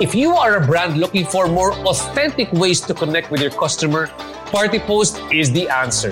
[0.00, 4.06] If you are a brand looking for more authentic ways to connect with your customer,
[4.46, 6.08] Partipost is the answer.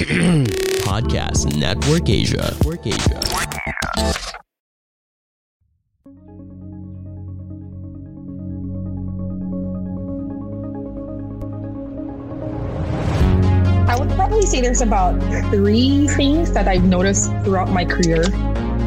[0.81, 2.55] Podcast Network Asia.
[2.59, 3.21] Network Asia.
[13.87, 15.21] I would probably say there's about
[15.51, 18.25] three things that I've noticed throughout my career.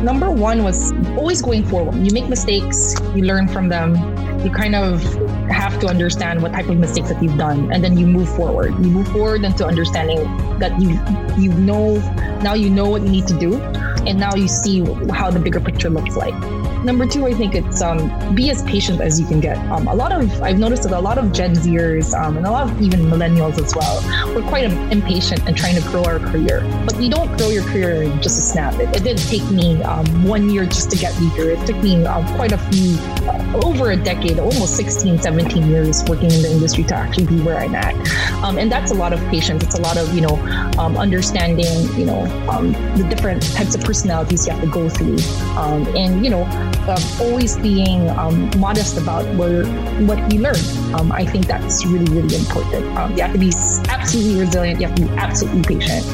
[0.03, 1.95] Number one was always going forward.
[1.95, 3.95] You make mistakes, you learn from them.
[4.43, 5.01] You kind of
[5.47, 8.71] have to understand what type of mistakes that you've done, and then you move forward.
[8.83, 10.25] You move forward into understanding
[10.59, 10.99] that you
[11.41, 11.95] you know
[12.43, 13.61] now you know what you need to do,
[14.05, 16.35] and now you see how the bigger picture looks like.
[16.83, 19.57] Number two, I think it's um, be as patient as you can get.
[19.71, 22.51] Um, a lot of I've noticed that a lot of Gen Zers um, and a
[22.51, 26.59] lot of even millennials as well, we're quite impatient in trying to grow our career.
[26.85, 28.73] But you don't grow your career in just a snap.
[28.81, 31.51] It, it didn't take me um, one year just to get here.
[31.51, 32.97] It took me um, quite a few,
[33.29, 37.39] uh, over a decade, almost 16, 17 years working in the industry to actually be
[37.39, 37.95] where I'm at.
[38.43, 39.63] Um, and that's a lot of patience.
[39.63, 40.35] It's a lot of you know
[40.77, 45.17] understanding you know um, the different types of personalities you have to go through,
[45.57, 46.43] um, and you know
[46.87, 49.65] um, always being um, modest about where
[50.05, 50.55] what you learn.
[50.95, 52.85] Um, I think that's really really important.
[52.97, 53.51] Um, you have to be
[53.89, 54.81] absolutely resilient.
[54.81, 56.05] You have to be absolutely patient,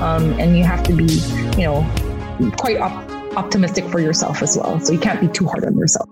[0.00, 1.20] um, and you have to be
[1.58, 1.86] you know
[2.56, 4.80] quite op- optimistic for yourself as well.
[4.80, 6.08] So you can't be too hard on yourself.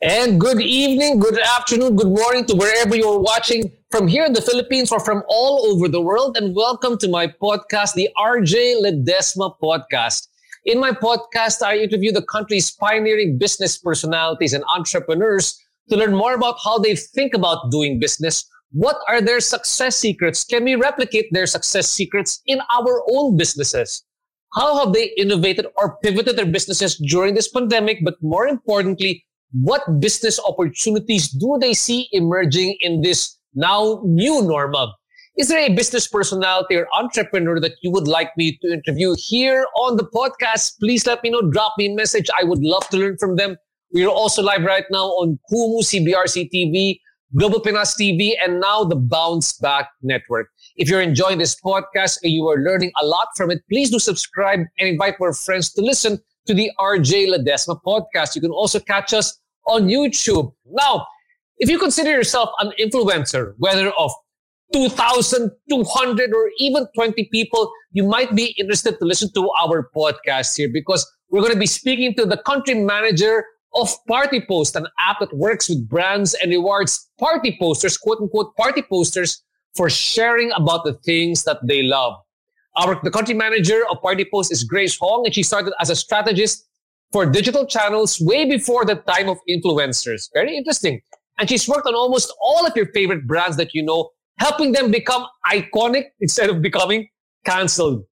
[0.00, 4.42] And good evening, good afternoon, good morning to wherever you're watching from here in the
[4.42, 6.36] Philippines or from all over the world.
[6.36, 10.28] And welcome to my podcast, the RJ Ledesma Podcast.
[10.66, 16.34] In my podcast, I interview the country's pioneering business personalities and entrepreneurs to learn more
[16.34, 18.44] about how they think about doing business.
[18.72, 20.44] What are their success secrets?
[20.44, 24.04] Can we replicate their success secrets in our own businesses?
[24.52, 28.00] How have they innovated or pivoted their businesses during this pandemic?
[28.04, 34.94] But more importantly, what business opportunities do they see emerging in this now new normal?
[35.36, 39.64] Is there a business personality or entrepreneur that you would like me to interview here
[39.76, 40.80] on the podcast?
[40.80, 41.42] Please let me know.
[41.42, 42.26] Drop me a message.
[42.40, 43.56] I would love to learn from them.
[43.92, 46.98] We are also live right now on Kumu CBRC TV,
[47.36, 50.48] Global Pinas TV, and now the Bounce Back Network.
[50.76, 54.00] If you're enjoying this podcast and you are learning a lot from it, please do
[54.00, 58.34] subscribe and invite more friends to listen to the RJ Ledesma podcast.
[58.34, 60.52] You can also catch us on YouTube.
[60.66, 61.06] Now,
[61.58, 64.12] if you consider yourself an influencer, whether of
[64.72, 70.68] 2,200 or even 20 people, you might be interested to listen to our podcast here
[70.72, 75.34] because we're going to be speaking to the country manager of Partipost, an app that
[75.34, 79.38] works with brands and rewards Partiposters, quote unquote Partiposters,
[79.76, 82.14] for sharing about the things that they love.
[82.76, 86.66] Our the country manager of Partipost is Grace Hong, and she started as a strategist
[87.12, 90.28] for digital channels way before the time of influencers.
[90.32, 91.00] Very interesting.
[91.38, 94.90] And she's worked on almost all of your favorite brands that you know, helping them
[94.90, 97.08] become iconic instead of becoming
[97.44, 98.04] canceled.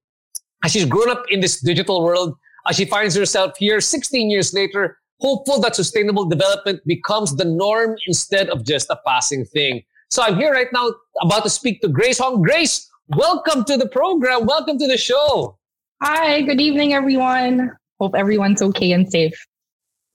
[0.63, 2.35] As she's grown up in this digital world,
[2.69, 7.95] as she finds herself here 16 years later, hopeful that sustainable development becomes the norm
[8.07, 9.83] instead of just a passing thing.
[10.09, 12.41] So I'm here right now about to speak to Grace Hong.
[12.41, 14.45] Grace, welcome to the program.
[14.45, 15.57] Welcome to the show.
[16.01, 17.71] Hi, good evening, everyone.
[17.99, 19.33] Hope everyone's okay and safe.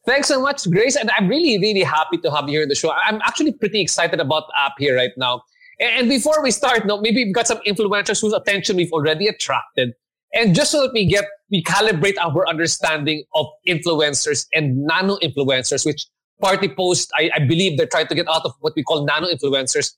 [0.05, 0.97] Thanks so much, Grace.
[0.97, 2.91] And I'm really, really happy to have you here in the show.
[2.91, 5.43] I'm actually pretty excited about the app here right now.
[5.81, 9.95] And before we start, no, maybe we've got some influencers whose attention we've already attracted.
[10.35, 15.85] And just so that we get, we calibrate our understanding of influencers and nano influencers,
[15.87, 16.07] which
[16.43, 19.95] Partipost, I, I believe they're trying to get out of what we call nano influencers.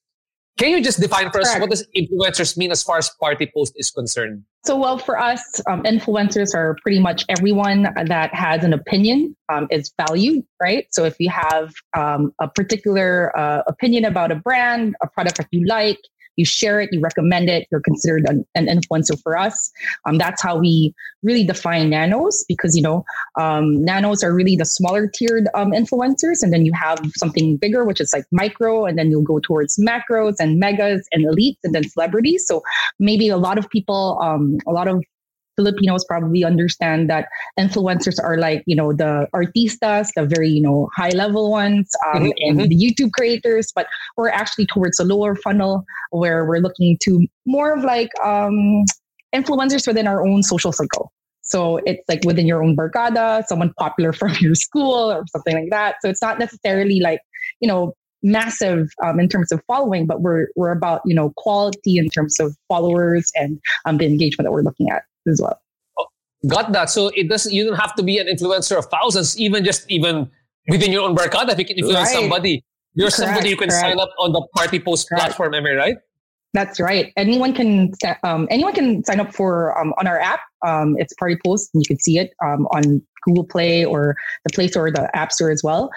[0.56, 3.90] Can you just define for us what does influencers mean as far as Partipost is
[3.90, 4.44] concerned?
[4.64, 9.66] So, well, for us, um, influencers are pretty much everyone that has an opinion um,
[9.70, 10.86] is valued, right?
[10.92, 15.48] So, if you have um, a particular uh, opinion about a brand, a product that
[15.50, 15.98] you like,
[16.36, 19.70] you share it, you recommend it, you're considered an, an influencer for us.
[20.06, 23.04] Um, that's how we really define nanos because, you know,
[23.38, 26.42] um, nanos are really the smaller tiered um, influencers.
[26.42, 29.78] And then you have something bigger, which is like micro, and then you'll go towards
[29.78, 32.46] macros and megas and elites and then celebrities.
[32.46, 32.62] So
[32.98, 35.02] maybe a lot of people, um, a lot of
[35.56, 37.28] Filipinos probably understand that
[37.58, 42.22] influencers are like, you know, the artistas, the very, you know, high level ones, um,
[42.22, 42.68] mm-hmm, and mm-hmm.
[42.68, 43.86] the YouTube creators, but
[44.16, 48.84] we're actually towards a lower funnel where we're looking to more of like um,
[49.34, 51.12] influencers within our own social circle.
[51.42, 55.70] So it's like within your own barkada, someone popular from your school or something like
[55.70, 55.96] that.
[56.02, 57.20] So it's not necessarily like,
[57.60, 61.98] you know, massive um, in terms of following, but we're we're about you know quality
[61.98, 65.60] in terms of followers and um, the engagement that we're looking at as well.
[65.98, 66.06] Oh,
[66.48, 66.90] got that.
[66.90, 67.52] So it doesn't.
[67.52, 69.38] You don't have to be an influencer of thousands.
[69.38, 70.30] Even just even
[70.68, 72.20] within your own barkada, if you can influence right.
[72.20, 73.80] somebody, you're correct, somebody you can correct.
[73.80, 75.24] sign up on the Partipost correct.
[75.24, 75.54] platform.
[75.54, 75.96] Am I right?
[76.54, 77.12] That's right.
[77.16, 77.92] Anyone can
[78.22, 80.40] um, anyone can sign up for um, on our app.
[80.64, 84.68] Um, it's Partipost, and you can see it um, on Google Play or the Play
[84.68, 85.90] Store or the App Store as well.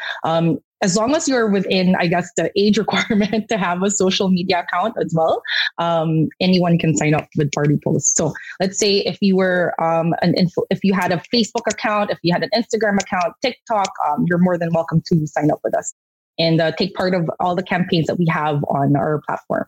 [0.84, 4.60] As long as you're within, I guess, the age requirement to have a social media
[4.60, 5.42] account as well,
[5.80, 8.16] um, anyone can sign up with Partipost.
[8.16, 12.12] So let's say if you were um, an info, if you had a Facebook account,
[12.12, 15.60] if you had an Instagram account, TikTok, um, you're more than welcome to sign up
[15.64, 15.94] with us
[16.40, 19.66] and uh, take part of all the campaigns that we have on our platform.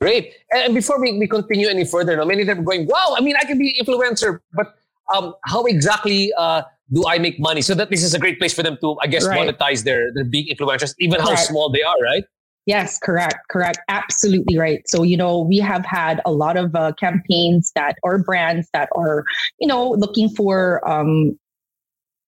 [0.00, 0.34] Great.
[0.50, 3.36] And before we, we continue any further, many of them are going, wow, I mean,
[3.36, 4.74] I can be influencer, but
[5.14, 7.62] um, how exactly uh, do I make money?
[7.62, 9.48] So that this is a great place for them to, I guess, right.
[9.48, 11.28] monetize their, their big influencers, even correct.
[11.28, 12.24] how small they are, right?
[12.66, 13.78] Yes, correct, correct.
[13.88, 14.86] Absolutely right.
[14.86, 18.88] So, you know, we have had a lot of uh, campaigns that or brands that
[18.94, 19.24] are,
[19.58, 21.36] you know, looking for um,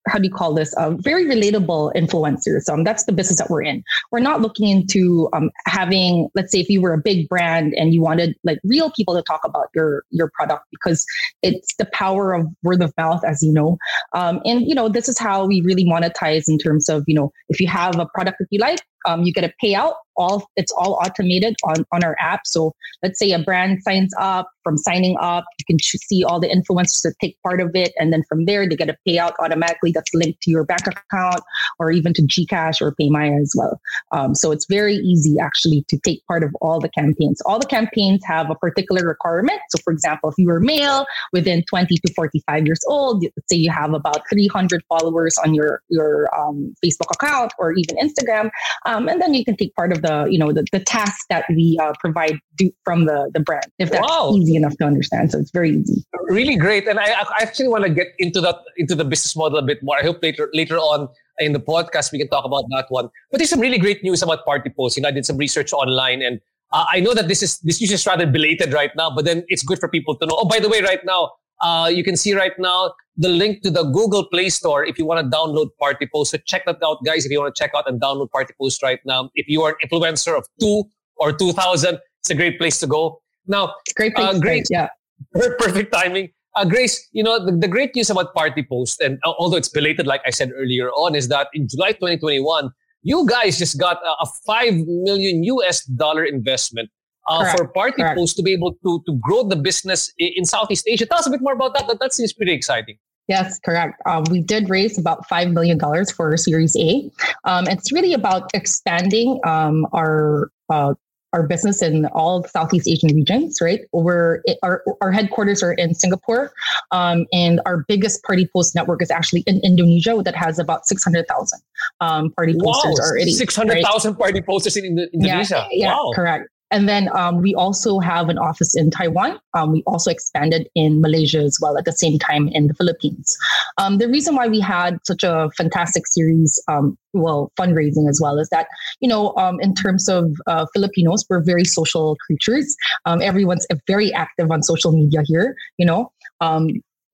[0.07, 0.75] how do you call this?
[0.75, 2.69] Uh, very relatable influencers.
[2.69, 3.83] Um, that's the business that we're in.
[4.11, 7.95] We're not looking into um, having, let's say, if you were a big brand and
[7.95, 11.07] you wanted like real people to talk about your your product because
[11.43, 13.79] it's the power of word of mouth, as you know.
[14.13, 17.33] Um, and you know, this is how we really monetize in terms of you know,
[17.49, 19.95] if you have a product that you like, um, you get a payout.
[20.17, 22.47] All it's all automated on on our app.
[22.47, 22.73] So
[23.03, 27.03] let's say a brand signs up from signing up you can see all the influencers
[27.03, 27.93] that take part of it.
[27.99, 31.43] And then from there they get a payout automatically that's linked to your bank account
[31.79, 33.81] or even to gcash or paymaya as well.
[34.13, 37.41] Um, so it's very easy actually to take part of all the campaigns.
[37.43, 39.61] All the campaigns have a particular requirement.
[39.71, 43.57] So for example if you are male within 20 to 45 years old let's say
[43.57, 48.51] you have about 300 followers on your your um, facebook account or even instagram
[48.87, 51.45] um, and then you can take part of the you know the, the tasks that
[51.51, 54.33] we uh, provide do, from the the brand if that's wow.
[54.35, 55.31] easy enough to understand.
[55.31, 56.05] So it's very easy.
[56.29, 56.89] Really great.
[56.89, 59.83] And i, I actually want to get into that into the business model a bit
[59.83, 59.97] more.
[59.99, 61.09] I hope later later on
[61.39, 63.09] in the podcast we can talk about that one.
[63.31, 64.97] But there's some really great news about Partipost.
[64.97, 66.41] you know i did some research online and
[66.73, 69.45] uh, i know that this is this news is rather belated right now but then
[69.49, 70.37] it's good for people to know.
[70.39, 73.71] Oh by the way right now uh, you can see right now the link to
[73.71, 76.29] the Google Play Store if you want to download Partipost.
[76.29, 77.25] So check that out, guys.
[77.25, 79.89] If you want to check out and download Partipost right now, if you are an
[79.89, 80.85] influencer of two
[81.17, 83.21] or two thousand, it's a great place to go.
[83.47, 84.89] Now, great, uh, great, yeah,
[85.33, 86.31] perfect timing.
[86.57, 90.23] Uh, Grace, you know the, the great news about Partipost, and although it's belated, like
[90.25, 92.71] I said earlier on, is that in July 2021,
[93.03, 96.91] you guys just got a, a five million US dollar investment
[97.27, 98.19] uh, for Party Correct.
[98.19, 101.07] Post to be able to, to grow the business in Southeast Asia.
[101.07, 101.87] Tell us a bit more about that.
[101.89, 102.99] That, that seems pretty exciting.
[103.29, 104.03] Yes, correct.
[104.07, 105.81] Um, we did raise about $5 million
[106.15, 107.11] for Series A.
[107.45, 110.95] Um, it's really about expanding um, our uh,
[111.35, 113.81] our business in all Southeast Asian regions, right?
[113.93, 116.53] We're our, our headquarters are in Singapore,
[116.93, 121.27] um, and our biggest Partipost network is actually in Indonesia that has about six hundred
[121.27, 121.61] thousand
[122.01, 123.33] um, Partiposters wow, already.
[123.33, 124.33] Six hundred thousand right?
[124.33, 125.67] Partiposters in Indonesia.
[125.73, 126.13] Yeah, yeah, wow.
[126.15, 126.49] correct.
[126.75, 129.39] And then um, we also have an office in Taiwan.
[129.55, 133.39] Um, we also expanded in Malaysia as well at the same time in the Philippines.
[133.79, 138.41] Um, the reason why we had such a fantastic series, um, well, fundraising as well,
[138.41, 138.67] is that,
[138.99, 142.77] you know, um, in terms of uh, Filipinos, we're very social creatures.
[143.05, 146.11] Um, everyone's very active on social media here, you know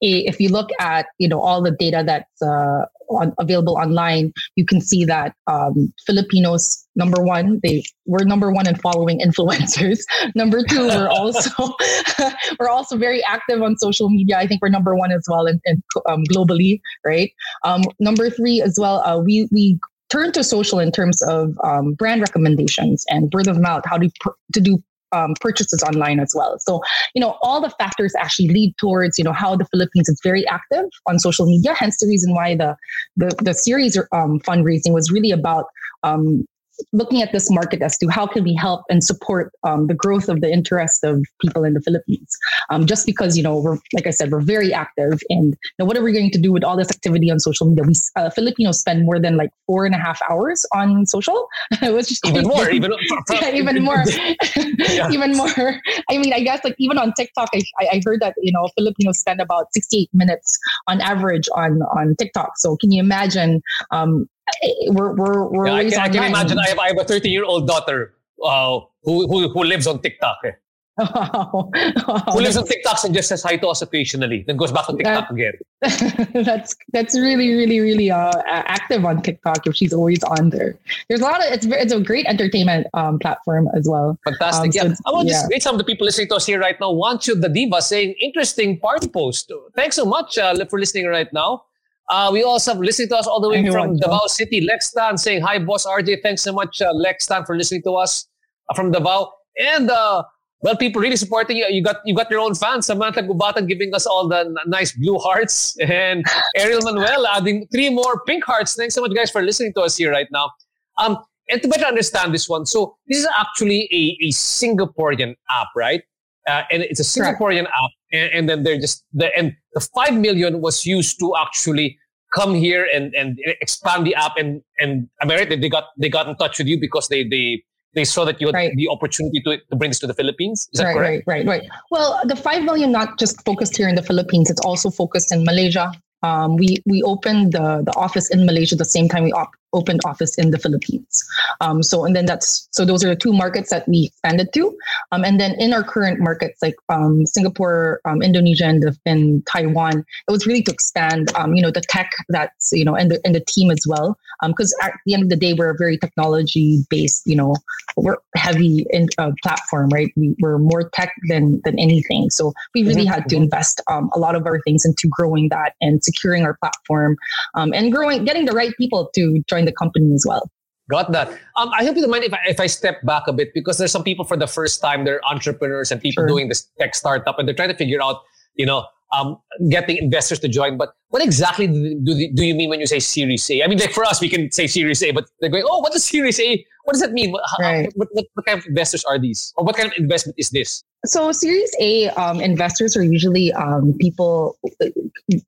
[0.00, 4.64] if you look at you know all the data that's uh, on, available online, you
[4.64, 10.00] can see that um, Filipinos number one they we're number one in following influencers.
[10.34, 11.74] number two, we're also
[12.58, 14.38] we're also very active on social media.
[14.38, 17.32] I think we're number one as well in, in um, globally, right?
[17.64, 19.78] Um, number three as well, uh, we we
[20.10, 24.10] turn to social in terms of um, brand recommendations and word of mouth, how to,
[24.52, 26.58] to do um, purchases online as well.
[26.58, 26.82] So,
[27.14, 30.46] you know, all the factors actually lead towards, you know, how the Philippines is very
[30.46, 31.74] active on social media.
[31.74, 32.76] Hence the reason why the
[33.16, 35.66] the, the series um, fundraising was really about
[36.02, 36.46] um,
[36.92, 40.28] looking at this market as to how can we help and support um, the growth
[40.28, 42.36] of the interest of people in the Philippines.
[42.70, 45.96] Um, just because you know we're like I said, we're very active, and know, what
[45.96, 47.84] are we going to do with all this activity on social media?
[47.84, 51.48] We uh, Filipinos spend more than like four and a half hours on social,
[51.82, 52.92] which is even more, even,
[53.30, 54.04] yeah, even more,
[54.56, 55.10] yeah.
[55.10, 55.80] even more.
[56.10, 59.18] I mean, I guess like even on TikTok, I, I heard that you know Filipinos
[59.18, 62.52] spend about 68 minutes on average on on TikTok.
[62.56, 64.28] So can you imagine um,
[64.88, 66.58] we're we're, we're yeah, I can, I can imagine.
[66.58, 68.14] I have, I have a 30 year old daughter
[68.44, 70.38] uh, who, who who lives on TikTok.
[70.44, 70.52] Eh.
[71.00, 71.70] Wow.
[72.32, 74.98] Who lives on TikTok and just says hi to us occasionally, then goes back on
[74.98, 76.34] TikTok that, again.
[76.44, 80.78] that's that's really really really uh, active on TikTok if she's always on there.
[81.08, 84.18] There's a lot of it's it's a great entertainment um, platform as well.
[84.24, 84.82] Fantastic.
[84.82, 85.46] Um, yeah, so I want to yeah.
[85.50, 86.90] read some of the people listening to us here right now.
[86.90, 89.50] Want you the diva saying interesting Partipost.
[89.74, 91.64] Thanks so much uh, for listening right now.
[92.10, 94.66] Uh, we also have listening to us all the way from Davao City.
[94.66, 96.22] Lextan saying, Hi, boss RJ.
[96.22, 98.26] Thanks so much, uh, Lextan, for listening to us
[98.68, 99.32] uh, from Davao.
[99.56, 100.24] And, uh,
[100.62, 101.66] well, people really supporting you.
[101.70, 102.86] You got you got your own fans.
[102.86, 105.76] Samantha Gubatan giving us all the n- nice blue hearts.
[105.80, 106.24] And
[106.56, 108.74] Ariel Manuel adding three more pink hearts.
[108.74, 110.50] Thanks so much, guys, for listening to us here right now.
[110.98, 115.68] Um, and to better understand this one, so this is actually a, a Singaporean app,
[115.74, 116.02] right?
[116.46, 117.68] Uh, and it's a Singaporean Correct.
[117.68, 121.98] app, and, and, then they're just the and the five million was used to actually
[122.34, 126.08] come here and and expand the app and and I mean, right, they got they
[126.08, 127.62] got in touch with you because they they
[127.94, 128.76] they saw that you had right.
[128.76, 130.68] the opportunity to, to bring this to the Philippines.
[130.72, 131.24] Is that right, correct?
[131.26, 131.70] Right, right, right.
[131.90, 135.44] Well, the five million not just focused here in the Philippines; it's also focused in
[135.44, 135.92] Malaysia.
[136.22, 140.00] Um, we we opened the the office in Malaysia the same time we op- opened
[140.04, 141.24] office in the Philippines.
[141.60, 144.76] Um, so and then that's so those are the two markets that we expanded to.
[145.12, 149.46] Um, and then in our current markets like um, Singapore, um, Indonesia, and, the, and
[149.46, 153.10] Taiwan, it was really to expand, um, you know, the tech that's you know and
[153.10, 154.18] the and the team as well.
[154.46, 157.54] Because um, at the end of the day, we're a very technology based, you know,
[157.96, 160.12] we're heavy in uh, platform, right?
[160.16, 162.30] We, we're more tech than than anything.
[162.30, 163.12] So we really mm-hmm.
[163.12, 167.16] had to invest a lot of our things into growing that and securing our platform
[167.54, 170.50] and growing, getting the right people to join join the company as well.
[170.90, 171.28] Got that.
[171.56, 173.78] Um, I hope you don't mind if I, if I step back a bit because
[173.78, 176.28] there's some people for the first time, they're entrepreneurs and people sure.
[176.28, 178.22] doing this tech startup and they're trying to figure out,
[178.54, 179.38] you know, um,
[179.70, 180.76] getting investors to join.
[180.76, 183.62] But what exactly do, do you mean when you say Series A?
[183.62, 185.94] I mean, like for us, we can say Series A, but they're going, oh, what
[185.94, 186.64] is Series A?
[186.84, 187.30] What does that mean?
[187.30, 187.92] What, right.
[187.94, 189.52] what, what, what kind of investors are these?
[189.56, 190.82] Or what kind of investment is this?
[191.06, 194.58] So, Series A um, investors are usually um, people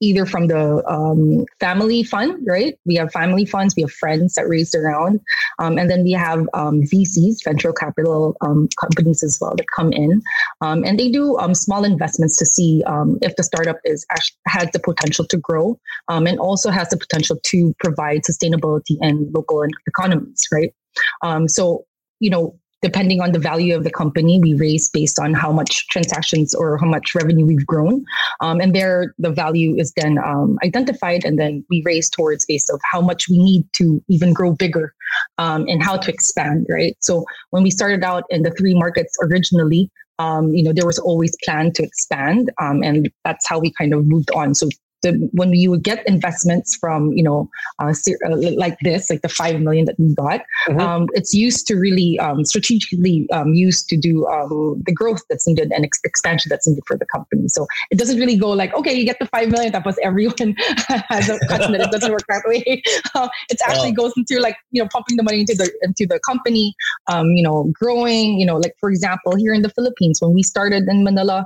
[0.00, 2.78] either from the um, family fund, right?
[2.86, 5.20] We have family funds, we have friends that raise around,
[5.58, 9.92] um, and then we have um, VCs, venture capital um, companies as well that come
[9.92, 10.22] in,
[10.62, 12.82] and they do small investments to see
[13.20, 14.06] if the startup is
[14.46, 15.78] has the potential to grow,
[16.08, 20.72] and also has the potential to provide sustainability in local economies, right?
[21.46, 21.84] so,
[22.20, 25.86] you know, depending on the value of the company, we raise based on how much
[25.88, 28.04] transactions or how much revenue we've grown.
[28.40, 32.70] Um, and there, the value is then um, identified, and then we raise towards based
[32.70, 34.92] of how much we need to even grow bigger
[35.38, 36.96] um, and how to expand, right?
[37.00, 40.98] So when we started out in the three markets originally, um, you know, there was
[40.98, 44.54] always plan to expand, um, and that's how we kind of moved on.
[44.54, 44.68] So
[45.02, 47.48] the when you would get investments from you know
[47.80, 47.92] uh,
[48.26, 50.80] uh, like this like the five million that we got mm-hmm.
[50.80, 55.46] um, it's used to really um, strategically um, used to do um, the growth that's
[55.46, 57.48] needed and ex- expansion that's needed for the company.
[57.48, 60.56] So it doesn't really go like okay you get the five million that was everyone
[60.88, 62.82] has a customer it doesn't work that way.
[63.14, 66.18] Uh, it actually goes into like you know pumping the money into the into the
[66.20, 66.74] company
[67.08, 70.42] um, you know growing you know like for example here in the philippines when we
[70.42, 71.44] started in manila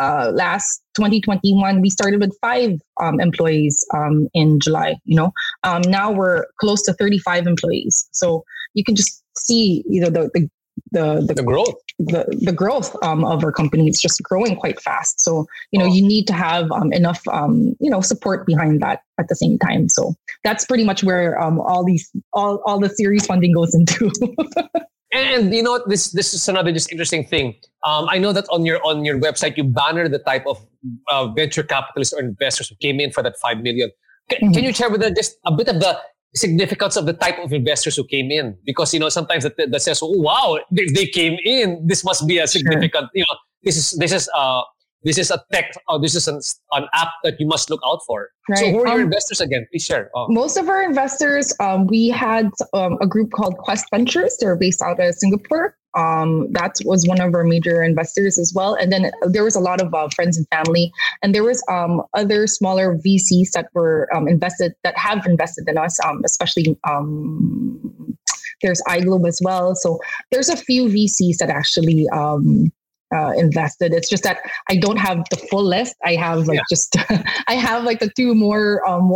[0.00, 4.96] uh, last 2021, we started with five um, employees um, in July.
[5.04, 8.08] You know, um, now we're close to 35 employees.
[8.12, 10.48] So you can just see, you know, the the
[10.92, 11.74] the, the, the growth.
[11.98, 15.20] The, the growth um, of our company is just growing quite fast.
[15.20, 19.02] So you know you need to have um, enough um, you know support behind that
[19.18, 19.90] at the same time.
[19.90, 24.10] So that's pretty much where um, all these all, all the series funding goes into
[25.12, 25.82] And you know?
[25.86, 27.56] This this is another just interesting thing.
[27.84, 30.64] Um, I know that on your on your website you banner the type of
[31.08, 33.90] uh, venture capitalists or investors who came in for that five million.
[34.30, 34.52] mm-hmm.
[34.52, 35.98] can you share with us just a bit of the
[36.34, 38.56] significance of the type of investors who came in?
[38.64, 41.86] Because you know sometimes that, that says, oh, "Wow, they, they came in.
[41.86, 43.14] This must be a significant." Sure.
[43.14, 44.62] You know, this is this is uh
[45.02, 46.40] this is a tech or this is an,
[46.72, 48.30] an app that you must look out for.
[48.48, 48.58] Right.
[48.58, 49.66] So who are um, your investors again?
[49.70, 50.10] Please share.
[50.14, 50.26] Oh.
[50.28, 54.36] Most of our investors, um, we had um, a group called Quest Ventures.
[54.38, 55.76] They're based out of Singapore.
[55.96, 58.74] Um, that was one of our major investors as well.
[58.74, 60.92] And then there was a lot of uh, friends and family,
[61.22, 65.76] and there was um, other smaller VCs that were um, invested that have invested in
[65.76, 68.16] us, um, especially um,
[68.62, 69.74] there's iGlobe as well.
[69.74, 69.98] So
[70.30, 72.70] there's a few VCs that actually um,
[73.14, 73.92] uh, invested.
[73.92, 74.38] It's just that
[74.68, 75.96] I don't have the full list.
[76.04, 76.62] I have like yeah.
[76.70, 76.96] just
[77.48, 79.12] I have like the two more um,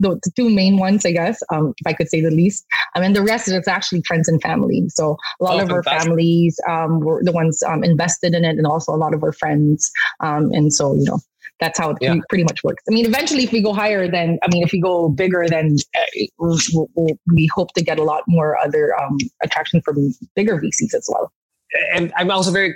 [0.00, 2.66] the, the, two main ones, I guess, um, if I could say the least.
[2.94, 4.84] I mean, the rest is actually friends and family.
[4.88, 8.56] So a lot oh, of our families um, were the ones um, invested in it,
[8.56, 9.90] and also a lot of our friends.
[10.20, 11.20] Um, and so, you know,
[11.60, 12.16] that's how it yeah.
[12.28, 12.82] pretty much works.
[12.88, 15.76] I mean, eventually, if we go higher, then I mean, if we go bigger, then
[15.96, 16.58] uh, we'll,
[16.94, 21.08] we'll, we hope to get a lot more other um, attraction from bigger VCs as
[21.08, 21.32] well.
[21.94, 22.74] And I'm also very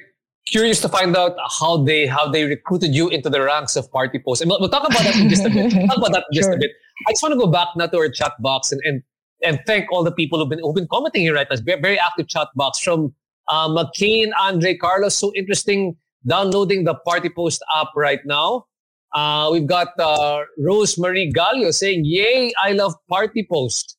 [0.50, 4.40] curious to find out how they how they recruited you into the ranks of Partipost.
[4.40, 5.70] And we'll, we'll talk about that in just a bit.
[5.88, 6.54] talk about that in just sure.
[6.54, 6.70] a bit.
[7.06, 9.02] I just want to go back now to our chat box and, and
[9.44, 11.56] and thank all the people who've been who've been commenting here right now.
[11.64, 13.14] Very, very active chat box from
[13.48, 15.14] uh, McCain, Andre, Carlos.
[15.14, 18.66] So interesting downloading the Partipost app right now.
[19.14, 23.96] Uh, we've got uh, Rosemary Gallo saying, "Yay, I love Partipost,"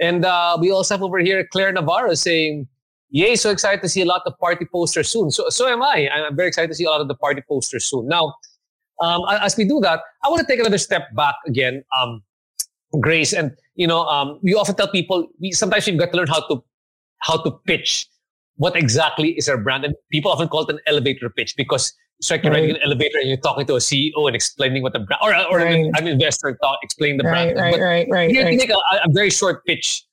[0.00, 2.66] and uh, we also have over here Claire Navarro saying,
[3.10, 6.08] "Yay, so excited to see a lot of Partiposters soon." So, so am I.
[6.08, 8.08] I'm very excited to see a lot of the Partiposters soon.
[8.08, 8.34] Now,
[9.00, 11.82] um, as we do that, I want to take another step back again.
[11.98, 12.22] Um,
[12.98, 13.32] grace.
[13.32, 16.46] And you know, um, we often tell people we sometimes we've got to learn how
[16.48, 16.64] to
[17.20, 18.08] how to pitch
[18.56, 19.84] what exactly is our brand.
[19.84, 22.60] And people often call it an elevator pitch because it's like you're right.
[22.60, 25.34] riding an elevator and you're talking to a CEO and explaining what the brand or,
[25.50, 25.74] or right.
[25.74, 27.58] an, an, investor talk, explain the right, brand.
[27.58, 28.56] Right, but right, right, you right.
[28.56, 30.04] make a, a, very short pitch.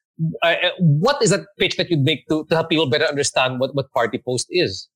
[0.43, 3.59] Uh, uh, what is that pitch that you make to, to help people better understand
[3.59, 4.87] what, what Partipost is?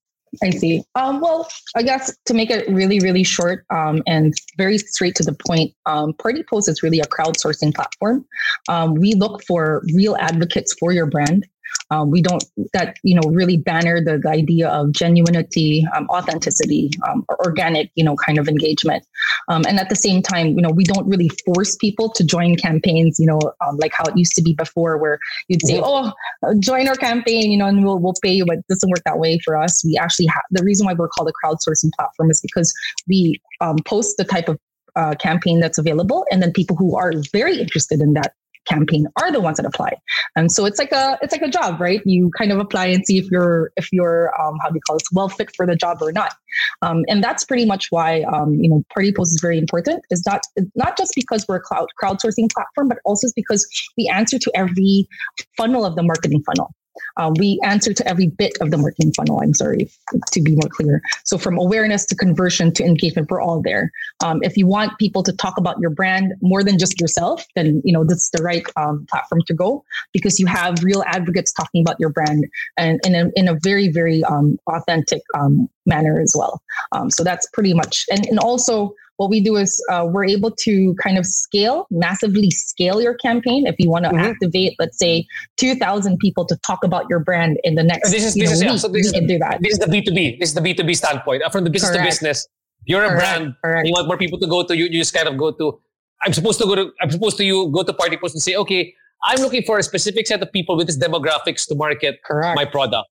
[0.42, 0.82] I see.
[0.94, 5.22] Um, well, I guess to make it really, really short um, and very straight to
[5.22, 8.24] the point, um, Party Post is really a crowdsourcing platform.
[8.68, 11.46] Um, we look for real advocates for your brand.
[11.90, 16.90] Um, we don't that you know really banner the, the idea of genuinity, um, authenticity,
[17.08, 19.04] um, organic you know kind of engagement,
[19.48, 22.56] um, and at the same time you know we don't really force people to join
[22.56, 26.12] campaigns you know um, like how it used to be before where you'd say oh
[26.58, 29.18] join our campaign you know and we'll we'll pay you but it doesn't work that
[29.18, 29.84] way for us.
[29.84, 32.72] We actually have the reason why we're called a crowdsourcing platform is because
[33.06, 34.58] we um, post the type of
[34.96, 38.34] uh, campaign that's available and then people who are very interested in that
[38.66, 39.92] campaign are the ones that apply.
[40.36, 42.00] And so it's like a it's like a job, right?
[42.04, 44.96] You kind of apply and see if you're if you're um, how do you call
[44.96, 46.34] it well fit for the job or not.
[46.82, 50.04] Um, and that's pretty much why um, you know Partipost is very important.
[50.10, 50.42] Is not
[50.74, 55.08] not just because we're a cloud crowdsourcing platform, but also because we answer to every
[55.56, 56.74] funnel of the marketing funnel.
[57.16, 59.40] Uh, we answer to every bit of the marketing funnel.
[59.40, 59.90] I'm sorry
[60.32, 61.02] to be more clear.
[61.24, 63.90] So from awareness to conversion to engagement, we're all there.
[64.24, 67.82] Um, if you want people to talk about your brand more than just yourself, then
[67.84, 71.82] you know that's the right um, platform to go because you have real advocates talking
[71.82, 76.34] about your brand and in a, in a very very um, authentic um, manner as
[76.36, 76.62] well.
[76.92, 80.50] Um, so that's pretty much and and also what we do is uh, we're able
[80.50, 83.68] to kind of scale, massively scale your campaign.
[83.68, 84.18] If you want to mm-hmm.
[84.18, 85.24] activate, let's say,
[85.58, 88.60] 2,000 people to talk about your brand in the next this is, this know, is,
[88.60, 89.60] week, yeah, so this is, can do that.
[89.62, 90.40] This is the B2B.
[90.40, 91.44] This is the B2B standpoint.
[91.52, 92.04] From the business Correct.
[92.04, 92.48] to business,
[92.84, 93.20] you're a Correct.
[93.20, 93.54] brand.
[93.64, 93.86] Correct.
[93.86, 94.86] You want more people to go to you.
[94.86, 95.80] You just kind of go to,
[96.22, 98.92] I'm supposed to go to, I'm supposed to you go to Partipost and say, okay,
[99.22, 102.56] I'm looking for a specific set of people with this demographics to market Correct.
[102.56, 103.08] my product.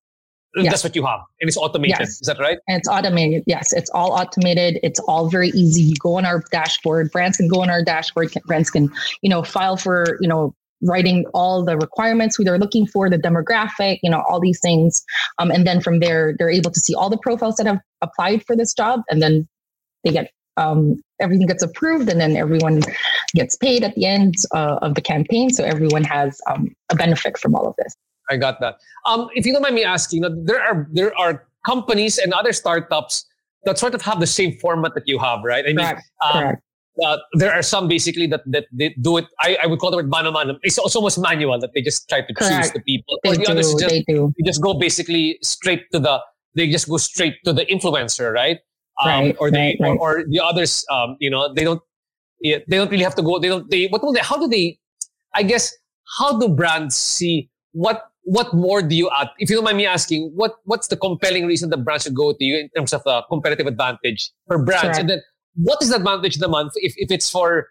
[0.55, 0.71] Yes.
[0.71, 1.21] That's what you have.
[1.39, 1.95] And it's automated.
[1.99, 2.21] Yes.
[2.21, 2.57] Is that right?
[2.67, 3.43] And it's automated.
[3.47, 3.73] Yes.
[3.73, 4.79] It's all automated.
[4.83, 5.81] It's all very easy.
[5.81, 7.11] You go on our dashboard.
[7.11, 8.33] Brands can go on our dashboard.
[8.45, 12.87] Brands can, you know, file for, you know, writing all the requirements, who they're looking
[12.87, 15.03] for, the demographic, you know, all these things.
[15.37, 18.43] Um, and then from there, they're able to see all the profiles that have applied
[18.45, 19.01] for this job.
[19.09, 19.47] And then
[20.03, 22.81] they get um, everything gets approved and then everyone
[23.33, 25.49] gets paid at the end uh, of the campaign.
[25.49, 27.95] So everyone has um, a benefit from all of this.
[28.31, 28.77] I got that.
[29.05, 33.25] Um, if you don't mind me asking, there are there are companies and other startups
[33.65, 35.65] that sort of have the same format that you have, right?
[35.65, 36.11] I mean, Correct.
[36.23, 36.63] Um, Correct.
[37.03, 39.25] Uh, there are some basically that, that they do it.
[39.39, 40.57] I, I would call it mano.
[40.61, 42.63] It's, it's almost manual that they just try to Correct.
[42.63, 43.17] choose the people.
[43.23, 44.33] They or the do, others just, they do.
[44.45, 46.19] Just go basically straight to the.
[46.53, 48.59] They just go straight to the influencer, right?
[49.01, 50.85] Um, right or they right, or, or, the others.
[50.91, 51.81] Um, you know, they don't.
[52.41, 53.39] Yeah, they don't really have to go.
[53.39, 53.69] They don't.
[53.71, 54.19] They what do they?
[54.19, 54.77] How do they?
[55.33, 55.73] I guess
[56.19, 59.29] how do brands see what what more do you add?
[59.39, 62.31] If you don't mind me asking, what what's the compelling reason the brand should go
[62.31, 64.83] to you in terms of the competitive advantage for brands?
[64.83, 64.99] Correct.
[64.99, 65.21] And then
[65.55, 67.67] what is the advantage the month if, if it's for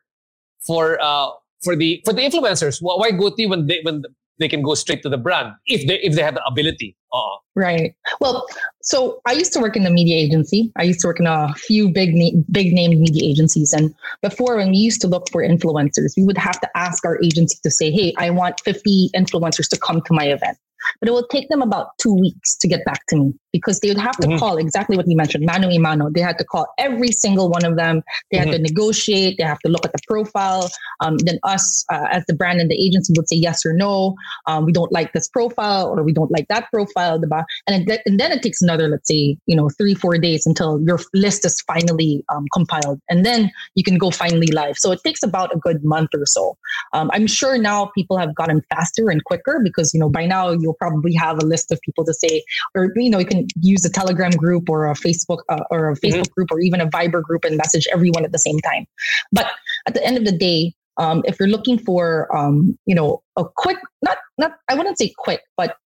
[0.66, 1.28] for uh,
[1.62, 2.78] for the for the influencers?
[2.80, 4.02] Why go to you when they when
[4.40, 6.96] they can go straight to the brand if they if they have the ability.
[7.12, 7.36] Uh-uh.
[7.54, 7.94] Right.
[8.20, 8.46] Well,
[8.82, 10.72] so I used to work in the media agency.
[10.76, 14.56] I used to work in a few big na- big named media agencies, and before
[14.56, 17.70] when we used to look for influencers, we would have to ask our agency to
[17.70, 20.58] say, "Hey, I want 50 influencers to come to my event."
[20.98, 23.88] But it will take them about two weeks to get back to me because they
[23.88, 24.38] would have to mm-hmm.
[24.38, 26.10] call exactly what you mentioned, mano a mano.
[26.10, 28.02] They had to call every single one of them.
[28.30, 28.56] They had mm-hmm.
[28.56, 29.38] to negotiate.
[29.38, 30.70] They have to look at the profile.
[31.00, 34.14] Um, then us uh, as the brand and the agency would say yes or no.
[34.46, 37.20] Um, we don't like this profile or we don't like that profile.
[37.66, 40.80] And, it, and then it takes another, let's say, you know, three, four days until
[40.82, 43.00] your list is finally um, compiled.
[43.08, 44.76] And then you can go finally live.
[44.78, 46.56] So it takes about a good month or so.
[46.92, 50.50] Um, I'm sure now people have gotten faster and quicker because, you know, by now
[50.50, 52.42] you'll probably have a list of people to say,
[52.74, 55.94] or, you know, you can use a Telegram group or a Facebook uh, or a
[55.94, 56.32] Facebook mm-hmm.
[56.34, 58.86] group or even a Viber group and message everyone at the same time.
[59.32, 59.50] But
[59.86, 63.44] at the end of the day, um, if you're looking for um, you know a
[63.44, 65.76] quick, not not I wouldn't say quick, but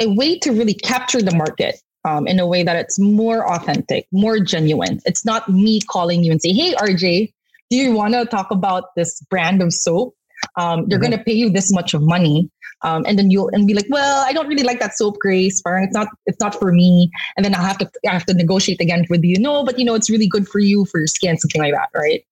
[0.00, 4.06] a way to really capture the market um, in a way that it's more authentic,
[4.12, 5.00] more genuine.
[5.04, 7.32] It's not me calling you and say, "Hey, RJ,
[7.70, 10.14] do you want to talk about this brand of soap?"
[10.56, 11.10] Um, they're mm-hmm.
[11.10, 12.50] going to pay you this much of money,
[12.82, 15.62] um, and then you'll and be like, well, I don't really like that soap, Grace.
[15.64, 17.10] It's not it's not for me.
[17.36, 19.38] And then I'll have to I have to negotiate again with you.
[19.38, 21.88] No, but you know, it's really good for you for your skin, something like that,
[21.94, 22.24] right?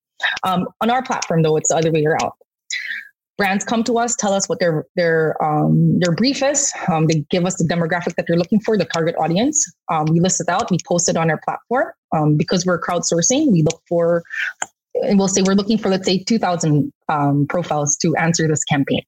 [0.42, 2.32] Um, on our platform, though, it's the other way around.
[3.36, 6.72] Brands come to us, tell us what their their um, their brief is.
[6.86, 9.66] Um, they give us the demographic that they're looking for, the target audience.
[9.90, 10.70] Um, we list it out.
[10.70, 11.92] We post it on our platform.
[12.12, 14.22] Um, because we're crowdsourcing, we look for
[15.02, 19.02] and we'll say we're looking for let's say 2,000 um, profiles to answer this campaign.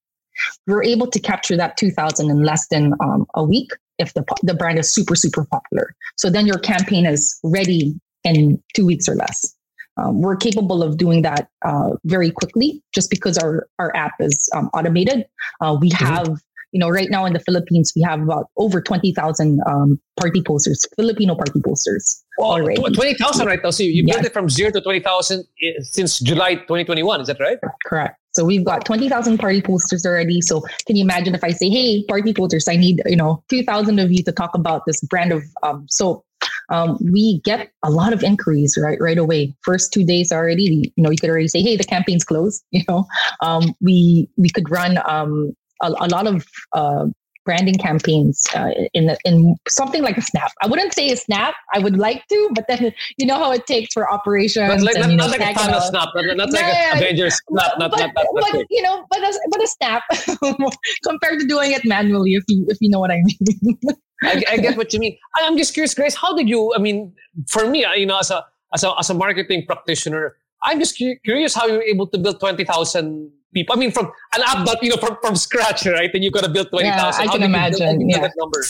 [0.67, 4.55] We're able to capture that 2000 in less than um, a week if the, the
[4.55, 5.95] brand is super super popular.
[6.17, 7.95] So then your campaign is ready
[8.25, 9.55] in two weeks or less.
[9.99, 14.51] Um, we're capable of doing that uh, very quickly just because our, our app is
[14.55, 15.25] um, automated.
[15.61, 16.05] Uh, we mm-hmm.
[16.05, 16.41] have
[16.73, 21.35] you know right now in the philippines we have about over 20000 um, Partiposters filipino
[21.35, 24.17] Partiposters well, already 20000 right now so you yes.
[24.17, 28.45] built it from zero to 20000 eh, since july 2021 is that right correct so
[28.45, 30.43] we've got 20,000 Partiposters already.
[30.43, 34.13] So can you imagine if I say, hey, Partiposters, I need, you know, 2,000 of
[34.13, 36.23] you to talk about this brand of um, soap.
[36.69, 39.55] Um, we get a lot of inquiries right right away.
[39.63, 42.83] First two days already, you know, you could already say, "Hey, the campaign's closed." You
[42.89, 43.07] know,
[43.41, 47.07] um, we we could run um, a, a, lot of uh,
[47.47, 50.53] branding campaigns uh, in the, in something like a snap.
[50.63, 51.55] I wouldn't say a snap.
[51.73, 54.69] I would like to, but then you know how it takes for operations.
[54.69, 57.79] But like, and, not, not like a Thanos snap, not, not like a Avengers snap,
[57.79, 60.03] not, but, not, not, but you know, but a, but a snap
[61.05, 63.79] compared to doing it manually, if you if you know what I mean.
[64.23, 65.17] I, I get what you mean.
[65.37, 66.15] I'm just curious, Grace.
[66.15, 66.73] How did you?
[66.75, 67.15] I mean,
[67.49, 71.55] for me, you know, as a as a as a marketing practitioner, I'm just curious
[71.55, 73.75] how you were able to build twenty thousand people.
[73.75, 76.11] I mean, from an app that you know from, from scratch, right?
[76.13, 77.25] And you've got to build twenty thousand.
[77.25, 78.09] Yeah, I can imagine.
[78.09, 78.21] yeah.
[78.21, 78.63] that number?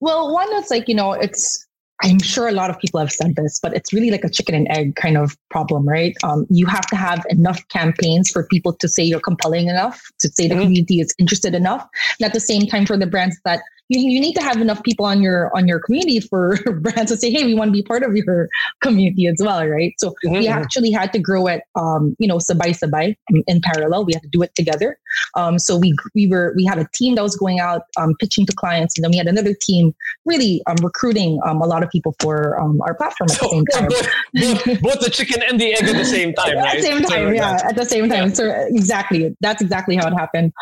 [0.00, 1.66] Well, one is like you know, it's.
[2.02, 4.54] I'm sure a lot of people have said this, but it's really like a chicken
[4.56, 6.14] and egg kind of problem, right?
[6.24, 10.28] Um, you have to have enough campaigns for people to say you're compelling enough, to
[10.28, 10.64] say the mm-hmm.
[10.64, 11.86] community is interested enough,
[12.18, 14.82] and at the same time for the brands that you, you need to have enough
[14.82, 17.82] people on your on your community for brands to say, hey, we want to be
[17.82, 18.48] part of your
[18.80, 19.94] community as well, right?
[19.98, 20.32] So mm-hmm.
[20.32, 23.16] we actually had to grow it, um, you know, sabay sabay
[23.46, 24.04] in parallel.
[24.04, 24.98] We had to do it together.
[25.34, 28.46] Um, so we we were we had a team that was going out um, pitching
[28.46, 29.94] to clients, and then we had another team
[30.24, 33.50] really um, recruiting um, a lot of people for um, our platform at so, the
[33.50, 33.88] same time.
[33.88, 36.74] Both, both, the chicken and the egg at the same time, right?
[36.74, 38.28] At the same time, so, yeah, at the same time.
[38.28, 38.34] Yeah.
[38.34, 40.52] So exactly, that's exactly how it happened.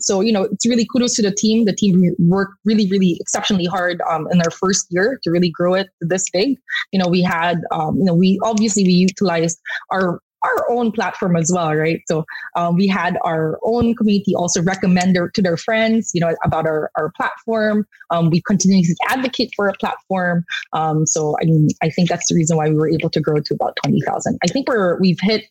[0.00, 1.64] so you know, it's really kudos to the team.
[1.64, 5.74] The team worked really, really exceptionally hard um, in our first year to really grow
[5.74, 6.58] it this big.
[6.92, 11.36] You know, we had, um, you know, we obviously we utilized our our own platform
[11.36, 12.00] as well, right?
[12.08, 12.24] So
[12.56, 16.66] um, we had our own community also recommend their, to their friends, you know, about
[16.66, 17.86] our, our platform.
[18.10, 20.44] Um, we continue to advocate for a platform.
[20.72, 23.38] Um, so I mean, I think that's the reason why we were able to grow
[23.40, 24.38] to about twenty thousand.
[24.42, 25.44] I think we're we've hit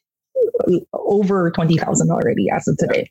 [0.93, 3.10] over twenty thousand already as of today.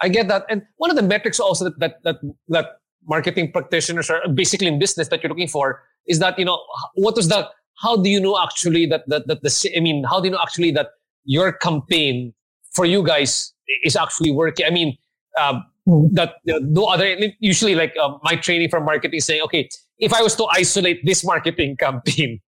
[0.00, 2.16] I get that, and one of the metrics also that that that,
[2.48, 2.66] that
[3.08, 6.62] marketing practitioners are basically in business that you're looking for is that you know
[6.94, 7.50] what was that
[7.82, 10.40] how do you know actually that that, that the i mean how do you know
[10.42, 10.88] actually that
[11.24, 12.32] your campaign
[12.72, 13.52] for you guys
[13.84, 14.64] is actually working?
[14.66, 14.96] I mean
[15.38, 15.64] um,
[16.12, 19.68] that you know, no other usually like uh, my training from marketing saying okay
[19.98, 22.40] if i was to isolate this marketing campaign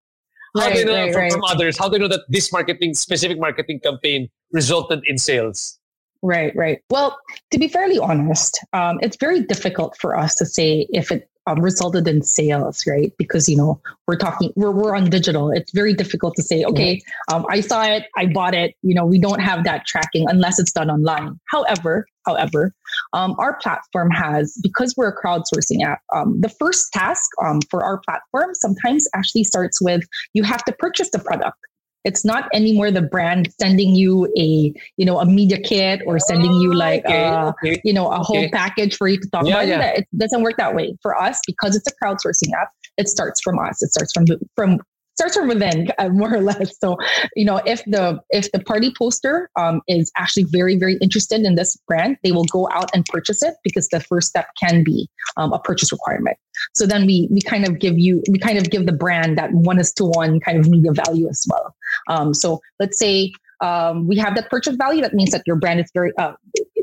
[0.56, 1.32] how right, do you know right, from, right.
[1.32, 5.77] from others how do you know that this marketing specific marketing campaign resulted in sales
[6.22, 6.80] Right, right.
[6.90, 7.16] Well,
[7.52, 11.60] to be fairly honest, um, it's very difficult for us to say if it um,
[11.60, 13.12] resulted in sales, right?
[13.18, 15.50] Because you know we're talking, we're we're on digital.
[15.50, 17.00] It's very difficult to say, okay,
[17.32, 18.74] um, I saw it, I bought it.
[18.82, 21.38] You know, we don't have that tracking unless it's done online.
[21.50, 22.74] However, however,
[23.12, 26.00] um, our platform has because we're a crowdsourcing app.
[26.14, 30.02] Um, the first task um, for our platform sometimes actually starts with
[30.34, 31.56] you have to purchase the product.
[32.04, 36.52] It's not anymore the brand sending you a you know a media kit or sending
[36.54, 37.80] you like Okay, uh, okay.
[37.84, 38.50] you know a whole Okay.
[38.50, 39.68] package for you to talk Yeah, about.
[39.68, 39.92] yeah.
[39.96, 42.70] It doesn't work that way for us because it's a crowdsourcing app.
[42.96, 43.82] It starts from us.
[43.82, 44.78] It starts from the- from
[45.16, 46.78] starts from within, uh, more or less.
[46.78, 46.96] So
[47.34, 51.76] you know if the if the Partiposter um, is actually very very interested in this
[51.88, 55.52] brand, they will go out and purchase it because the first step can be um,
[55.52, 56.36] a purchase requirement.
[56.74, 59.52] So then we we kind of give you we kind of give the brand that
[59.52, 61.74] one is to one kind of media value as well.
[62.08, 65.02] Um, so let's say um, we have that purchase value.
[65.02, 66.12] That means that your brand is very.
[66.16, 66.32] Uh,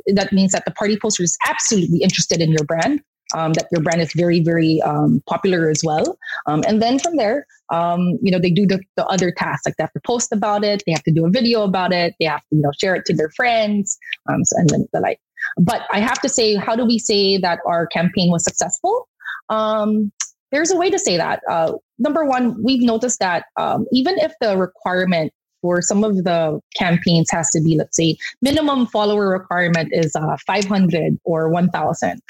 [0.08, 3.02] that means that the Partiposter is absolutely interested in your brand.
[3.34, 6.18] Um, that your brand is very very um, popular as well.
[6.46, 9.76] Um, and then from there, um, you know, they do the, the other tasks like
[9.78, 12.26] they have to post about it, they have to do a video about it, they
[12.26, 13.98] have to you know share it to their friends,
[14.30, 15.20] um, so, and then the like.
[15.58, 19.08] But I have to say, how do we say that our campaign was successful?
[19.50, 20.12] Um,
[20.52, 21.42] there's a way to say that.
[21.50, 26.60] Uh, number one, we've noticed that um, even if the requirement for some of the
[26.76, 32.22] campaigns has to be, let's say, minimum follower requirement is uh, 500 or 1,000,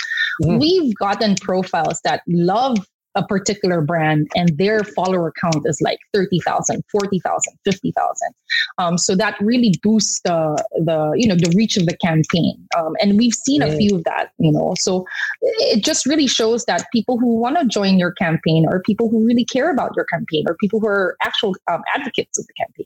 [0.42, 0.60] Mhm.
[0.60, 2.78] we've gotten profiles that love
[3.16, 8.34] a particular brand and their follower count is like 30,000, 40,000, 50,000.
[8.78, 12.68] Um, so that really boosts the, the, you know, the reach of the campaign.
[12.78, 13.78] Um, and we've seen a Mm.
[13.78, 15.06] few of that, you know, so
[15.42, 19.26] it just really shows that people who want to join your campaign or people who
[19.26, 22.86] really care about your campaign or people who are actual um, advocates of the campaign.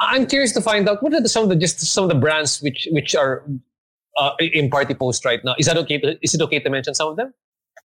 [0.00, 2.16] I'm curious to find out what are the, some of the just some of the
[2.16, 3.44] brands which which are
[4.18, 5.54] uh, in Partipost right now.
[5.58, 5.98] Is that okay?
[5.98, 7.32] To, is it okay to mention some of them?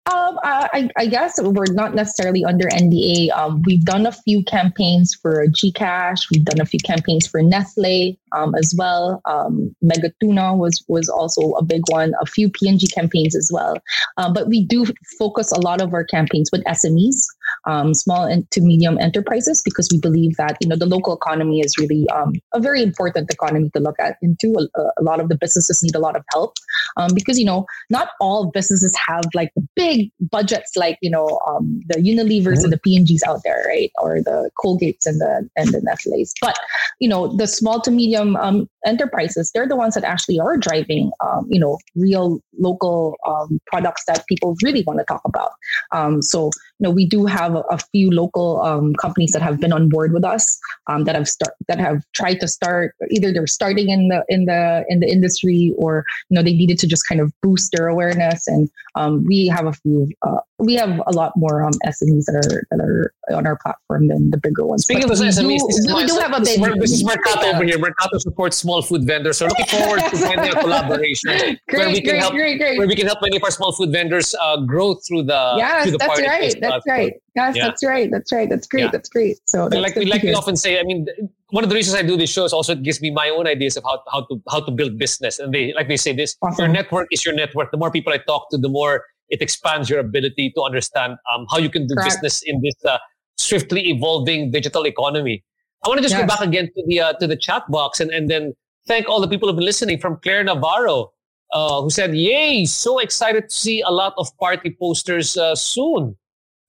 [0.07, 3.31] Um, I, I guess we're not necessarily under NDA.
[3.31, 6.31] Um, we've done a few campaigns for Gcash.
[6.31, 9.23] We've done a few campaigns for Nestle um, as well.
[9.25, 12.13] Um, Megatuna was was also a big one.
[12.21, 13.77] A few P&G campaigns as well.
[14.19, 14.85] Um, but we do
[15.19, 17.25] focus a lot of our campaigns with SMEs,
[17.67, 21.61] um, small and to medium enterprises, because we believe that you know the local economy
[21.61, 24.17] is really um, a very important economy to look at.
[24.23, 26.55] Into a, a lot of the businesses need a lot of help
[26.97, 31.81] um, because you know not all businesses have like big budgets like you know um,
[31.89, 33.91] the Unilevers and the P&Gs out there, right?
[34.01, 36.33] Or the Colgates and the and the Nestle's.
[36.41, 36.57] But
[37.01, 41.11] you know the small to medium um, enterprises, they're the ones that actually are driving
[41.21, 45.53] um, you know real local um, products that people really want to talk about.
[45.93, 46.47] Um, so
[46.79, 50.13] you know we do have a, few local um, companies that have been on board
[50.13, 54.09] with us um, that have start that have tried to start either they're starting in
[54.09, 57.33] the in the in the industry or you know they needed to just kind of
[57.43, 61.65] boost their awareness and um, we have a few uh, we have a lot more
[61.65, 64.85] um, SMEs that are that are on our platform than the bigger ones.
[64.85, 66.93] Speaking But of those do, SMEs, this is, we my- do have a big this
[66.93, 67.79] is Mercato over here.
[67.79, 69.39] Mercato supports small food vendors.
[69.39, 72.79] So looking forward to finding a collaboration where we can great, help great, great.
[72.79, 75.83] where we can help many of our small food vendors uh, grow through the yes,
[75.83, 76.55] through the that's right.
[76.61, 77.13] That's right.
[77.35, 77.67] Yes, Yeah.
[77.67, 78.11] that's right.
[78.13, 78.49] That's right.
[78.49, 78.85] That's great.
[78.85, 78.91] Yeah.
[78.93, 79.39] That's great.
[79.47, 81.07] So that's like we like we often say, I mean,
[81.51, 83.47] one of the reasons I do this show is also it gives me my own
[83.49, 85.41] ideas of how, how to how to build business.
[85.41, 86.65] And they like they say this: Awesome.
[86.65, 87.73] your network is your network.
[87.73, 91.47] The more people I talk to, the more it expands your ability to understand um,
[91.51, 92.11] how you can do Correct.
[92.11, 92.99] business in this uh,
[93.37, 95.45] swiftly evolving digital economy.
[95.85, 98.11] I want to just go back again to the uh, to the chat box and
[98.11, 98.55] and then
[98.87, 99.99] thank all the people who've been listening.
[99.99, 101.13] From Claire Navarro,
[101.53, 102.65] uh, who said, "Yay!
[102.65, 106.17] So excited to see a lot of Partiposters uh, soon."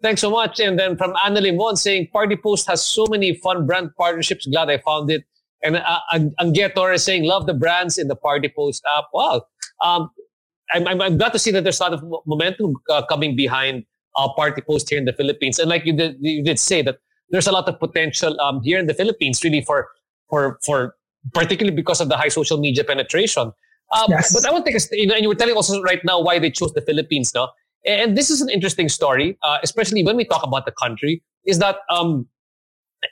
[0.01, 0.59] Thanks so much.
[0.59, 4.45] And then from Anna Limon saying, Partipost has so many fun brand partnerships.
[4.45, 5.23] Glad I found it.
[5.63, 9.05] And uh, Ang- Angia Torres saying, love the brands in the Partipost app.
[9.13, 9.45] Wow.
[9.81, 10.11] Um,
[10.73, 13.85] I'm, I'm, I'm glad to see that there's a lot of momentum uh, coming behind
[14.15, 15.59] uh, Partipost here in the Philippines.
[15.59, 16.97] And like you did, you did say that
[17.29, 19.89] there's a lot of potential um, here in the Philippines, really for,
[20.29, 20.95] for, for
[21.33, 23.51] particularly because of the high social media penetration.
[23.91, 24.33] Um, Yes.
[24.33, 26.19] But I want to take a, you know, and you were telling also right now
[26.21, 27.49] why they chose the Philippines, no?
[27.85, 31.59] And this is an interesting story, uh, especially when we talk about the country, is
[31.59, 32.27] that, um,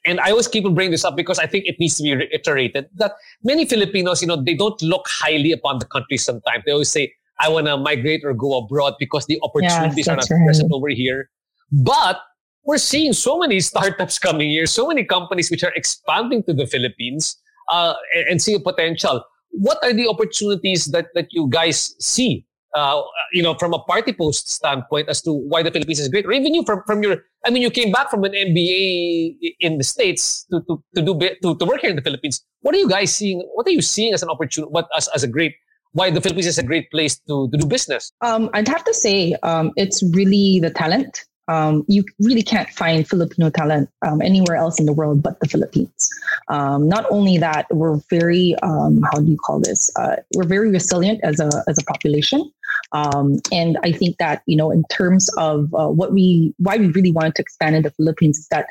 [0.07, 2.15] and I always keep on bringing this up because I think it needs to be
[2.15, 3.13] reiterated that
[3.43, 6.63] many Filipinos, you know, they don't look highly upon the country sometimes.
[6.65, 10.29] They always say, I want to migrate or go abroad because the opportunities are not
[10.29, 10.45] right.
[10.45, 11.29] present over here.
[11.71, 12.21] But
[12.65, 16.65] we're seeing so many startups coming here, so many companies which are expanding to the
[16.67, 17.37] Philippines
[17.69, 19.23] uh, and, and see a potential.
[19.51, 22.45] What are the opportunities that, that you guys see?
[22.75, 26.31] Uh, you know, from a Partipost standpoint as to why the Philippines is great, or
[26.31, 29.83] even you from, from your, I mean, you came back from an MBA in the
[29.83, 32.43] States to, to, to do, to, to work here in the Philippines.
[32.61, 33.47] What are you guys seeing?
[33.53, 35.53] What are you seeing as an opportunity, what, as, as a great
[35.93, 38.11] why the Philippines is a great place to, to do business?
[38.21, 41.25] Um, I'd have to say um, it's really the talent.
[41.47, 45.47] Um, you really can't find Filipino talent um, anywhere else in the world but the
[45.47, 46.09] Philippines.
[46.47, 49.91] Um, not only that, we're very um, how do you call this?
[49.97, 52.49] Uh, we're very resilient as a as a population,
[52.93, 56.87] um, and I think that you know in terms of uh, what we why we
[56.87, 58.65] really wanted to expand in the Philippines is that.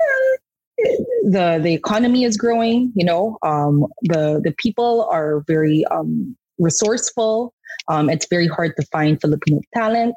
[0.00, 0.36] Uh,
[1.28, 2.92] the the economy is growing.
[2.94, 5.84] You know, um, the the people are very
[6.58, 7.54] resourceful.
[7.88, 10.14] it's very hard to find Filipino talent.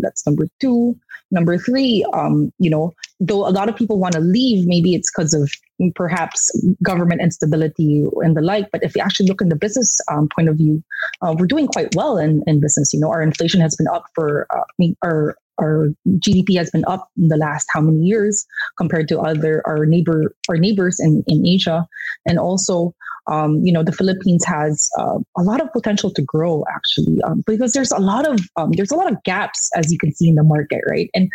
[0.00, 0.96] that's number two.
[1.30, 5.10] Number three, um, you know, though a lot of people want to leave, maybe it's
[5.10, 5.50] because of
[5.94, 6.50] perhaps
[6.82, 8.70] government instability and the like.
[8.70, 10.82] But if you actually look in the business um, point of view,
[11.20, 12.94] uh, we're doing quite well in, in business.
[12.94, 14.64] You know, our inflation has been up for, uh,
[15.02, 18.46] our our GDP has been up in the last how many years
[18.76, 21.86] compared to other our neighbor our neighbors in, in Asia,
[22.26, 22.94] and also
[23.28, 27.42] um, you know, the Philippines has uh, a lot of potential to grow actually, um,
[27.46, 30.28] because there's a lot of um, there's a lot of gaps as you can see
[30.28, 31.10] in the market, right?
[31.14, 31.30] And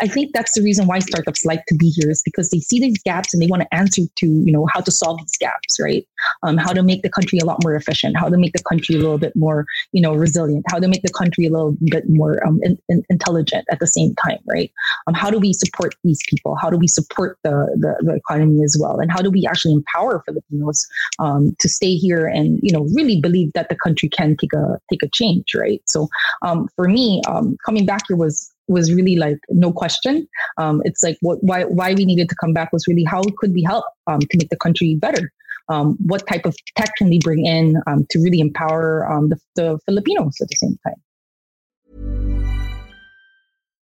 [0.00, 2.78] I think that's the reason why startups like to be here is because they see
[2.80, 5.78] these gaps and they want to answer to, you know, how to solve these gaps,
[5.80, 6.06] right?
[6.42, 8.94] Um, how to make the country a lot more efficient, how to make the country
[8.94, 12.04] a little bit more, you know, resilient, how to make the country a little bit
[12.08, 14.70] more um, in, in, intelligent at the same time, right?
[15.06, 16.56] Um, how do we support these people?
[16.56, 19.00] How do we support the, the, the economy as well?
[19.00, 20.86] And how do we actually empower Filipinos
[21.18, 24.78] um, to stay here and, you know, really believe that the country can take a
[24.90, 25.82] take a change, right?
[25.86, 26.08] So
[26.42, 30.28] um, for me, um, coming back here was was really like no question.
[30.56, 33.52] Um, it's like what why why we needed to come back was really how could
[33.54, 35.32] we help um, to make the country better.
[35.70, 39.38] Um, what type of tech can we bring in um, to really empower um, the,
[39.54, 40.94] the Filipinos at the same time?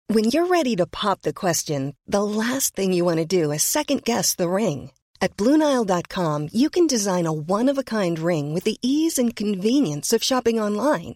[0.07, 3.63] When you're ready to pop the question, the last thing you want to do is
[3.63, 4.91] second guess the ring.
[5.21, 9.33] At BlueNile.com, you can design a one of a kind ring with the ease and
[9.33, 11.15] convenience of shopping online.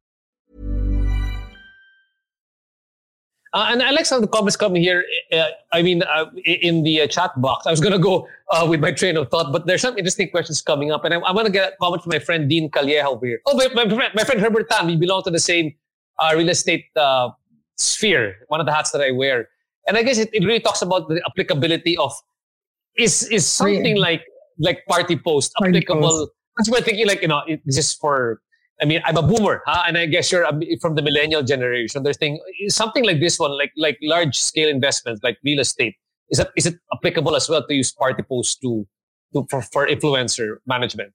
[3.53, 5.03] Uh, and I like some of the comments coming here.
[5.31, 8.65] Uh, I mean, uh, in the uh, chat box, I was going to go uh,
[8.69, 11.03] with my train of thought, but there's some interesting questions coming up.
[11.03, 13.41] And I, I want to get a comment from my friend Dean Calleja over here.
[13.45, 15.73] Oh, my, my, friend, my friend Herbert Tan, we belong to the same
[16.19, 16.85] uh, real estate
[17.75, 19.49] sphere, one of the hats that I wear.
[19.87, 22.13] And I guess it, it really talks about the applicability of
[22.95, 24.23] is is something like
[24.59, 26.01] like Partipost party applicable?
[26.01, 26.31] Post.
[26.57, 28.41] That's why I'm thinking like, you know, it, this is for
[28.81, 29.83] I mean, I'm a boomer, huh?
[29.87, 30.45] and I guess you're
[30.81, 32.03] from the millennial generation.
[32.03, 35.95] There's thing something like this one, like like large scale investments, like real estate.
[36.29, 38.87] Is that is it applicable as well to use Partiposts to
[39.33, 41.13] to for, for influencer management?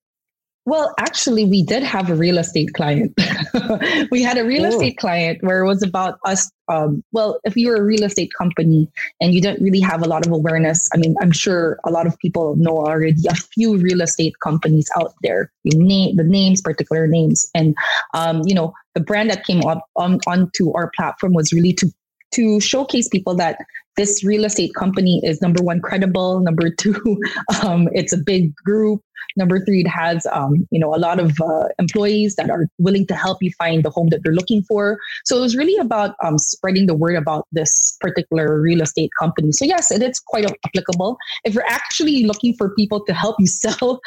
[0.66, 3.16] Well, actually, we did have a real estate client.
[4.10, 4.68] we had a real oh.
[4.68, 6.50] estate client where it was about us.
[6.66, 10.26] Um, well, if you're a real estate company and you don't really have a lot
[10.26, 14.00] of awareness, I mean, I'm sure a lot of people know already a few real
[14.00, 15.52] estate companies out there.
[15.62, 17.76] You name the names, particular names, and
[18.14, 21.92] um, you know the brand that came up on onto our platform was really to
[22.32, 23.64] to showcase people that
[23.96, 27.20] this real estate company is number one credible number two
[27.62, 29.02] um, it's a big group
[29.36, 33.06] Number three, it has um, you know a lot of uh, employees that are willing
[33.06, 34.98] to help you find the home that you're looking for.
[35.24, 39.52] So it was really about um, spreading the word about this particular real estate company.
[39.52, 41.18] So yes, it is quite applicable.
[41.44, 44.00] If you're actually looking for people to help you sell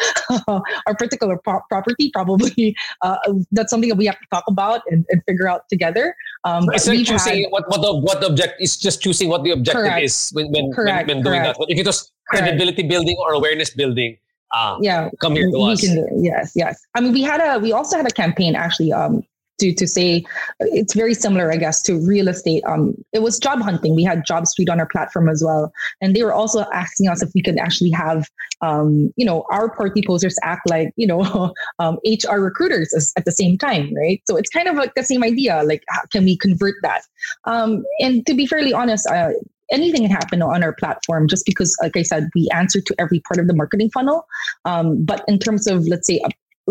[0.47, 3.17] our particular pro- property, probably uh,
[3.51, 6.15] that's something that we have to talk about and, and figure out together.
[6.45, 9.43] Um, it's like choosing had, what what the what the object is just choosing what
[9.43, 10.03] the objective correct.
[10.05, 11.57] is when when, correct, when, when doing correct.
[11.57, 11.59] that.
[11.59, 14.17] But if it was credibility building or awareness building,
[14.55, 15.81] um, yeah, come here to we us.
[15.81, 16.79] Can, yes, yes.
[16.95, 19.23] I mean, we had a we also had a campaign actually um,
[19.59, 20.23] to to say
[20.59, 22.63] it's very similar, I guess, to real estate.
[22.65, 23.95] Um, it was job hunting.
[23.95, 27.29] We had JobStreet on our platform as well, and they were also asking us if
[27.35, 28.27] we could actually have,
[28.61, 33.57] um, you know, our Partiposters act like you know um, HR recruiters at the same
[33.57, 34.21] time, right?
[34.25, 35.61] So it's kind of like the same idea.
[35.63, 37.01] Like, how can we convert that?
[37.45, 39.31] Um, and to be fairly honest, uh,
[39.71, 43.19] anything can happen on our platform just because, like I said, we answer to every
[43.21, 44.25] part of the marketing funnel.
[44.65, 46.21] Um, but in terms of, let's say,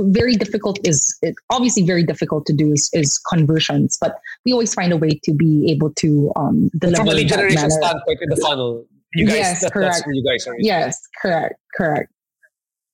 [0.06, 4.74] very difficult is it, obviously very difficult to do is, is, conversions, but we always
[4.74, 8.28] find a way to be able to um, deliver from a lead generation standpoint in
[8.28, 8.86] the funnel.
[9.14, 9.94] You guys, yes, that, correct.
[9.94, 10.54] That's where you guys are.
[10.58, 12.12] Yes, correct, correct.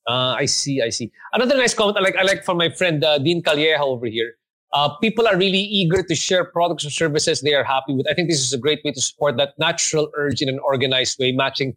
[0.06, 1.10] Uh, I see, I see.
[1.32, 4.34] Another nice comment I like, I like from my friend uh, Dean Calleja over here.
[4.72, 8.08] Uh, people are really eager to share products or services they are happy with.
[8.10, 11.18] I think this is a great way to support that natural urge in an organized
[11.18, 11.76] way, matching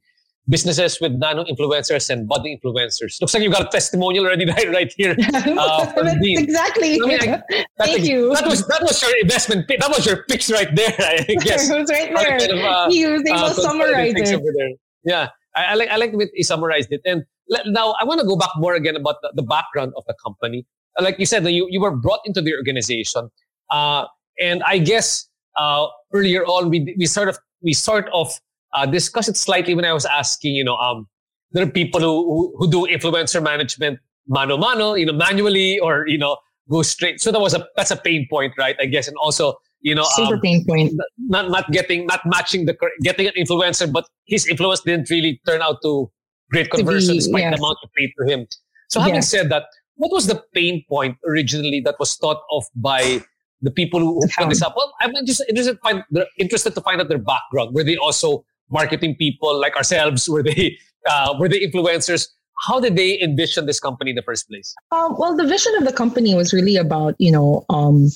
[0.49, 3.19] businesses with nano influencers and body influencers.
[3.19, 5.15] Looks like you got a testimonial already right, right here.
[5.57, 5.91] Uh,
[6.21, 6.99] exactly.
[7.03, 8.33] I mean, I, Thank you.
[8.33, 9.67] That was that was your investment.
[9.67, 10.95] That was your pitch right there.
[10.99, 12.39] I guess it was right there.
[12.39, 14.79] Kind of, uh, he was able uh, to summarize it.
[15.03, 17.01] Yeah, I, I, like I like the way he summarized it.
[17.05, 17.23] And
[17.65, 20.65] now I want to go back more again about the, the background of the company.
[20.99, 23.29] Like you said, you you were brought into the organization,
[23.71, 24.05] uh,
[24.39, 28.39] and I guess uh, earlier on we we sort of we sort of
[28.74, 31.07] uh, discussed it slightly when I was asking, you know, um,
[31.51, 36.05] there are people who, who, who do influencer management mano mano, you know, manually or,
[36.07, 36.38] you know,
[36.70, 37.22] go straight.
[37.22, 38.76] So that was a, that's a pain point, right?
[38.80, 39.07] I guess.
[39.07, 40.93] And also, you know, super um, pain point.
[41.18, 45.61] Not, not getting, not matching the, getting an influencer, but his influence didn't really turn
[45.61, 46.11] out to
[46.51, 47.55] great conversion be, despite yes.
[47.55, 48.47] the amount you paid for him.
[48.89, 49.30] So having yes.
[49.30, 49.63] said that,
[49.95, 53.24] what was the pain point originally that was thought of by
[53.61, 54.76] the people who, who put this up?
[54.76, 56.03] Well, I'm just interested, find,
[56.38, 57.74] interested to find out their background.
[57.74, 60.28] Were they also marketing people like ourselves?
[60.30, 60.78] Were they
[61.09, 62.28] uh, were they influencers?
[62.65, 64.74] How did they envision this company in the first place?
[64.91, 68.09] Um, well, the vision of the company was really about you know um,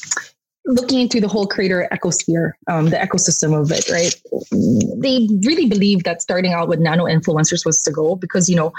[0.65, 4.15] looking into the whole creator ecosphere, um, the ecosystem of it, right?
[5.01, 8.71] They really believed that starting out with nano influencers was the goal because, you know,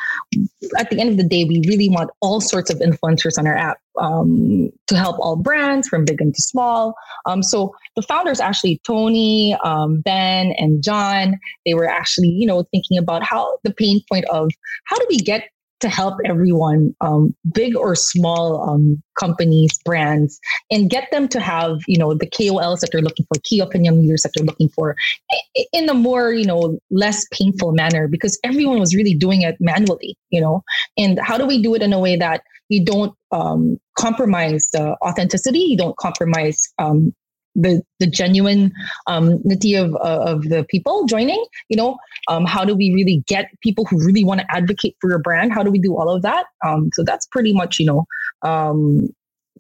[0.79, 3.57] at the end of the day, we really want all sorts of influencers on our
[3.57, 6.95] app um, to help all brands from big and to small.
[7.27, 12.63] Um, so the founders, actually, Tony, um, Ben, and John, they were actually, you know,
[12.71, 14.51] thinking about how the pain point of
[14.85, 15.49] how do we get
[15.83, 21.81] to help everyone, um, big or small um, companies, brands, and get them to have,
[21.87, 24.97] you know, the KOLs that they're looking for, key opinion leaders that they're looking for,
[25.73, 30.17] in a more, you know, less painful manner because everyone was really doing it manually,
[30.31, 30.63] you know.
[30.97, 34.97] And how do we do it in a way that you don't um, compromise the
[35.03, 37.15] authenticity, you don't compromise um,
[37.55, 38.73] the the genuine
[39.07, 41.45] um, nitty of uh, of the people joining.
[41.69, 41.99] You know,
[42.29, 45.53] um, how do we really get people who really want to advocate for your brand?
[45.53, 46.47] How do we do all of that?
[46.65, 48.07] Um, so that's pretty much you know
[48.43, 49.09] um,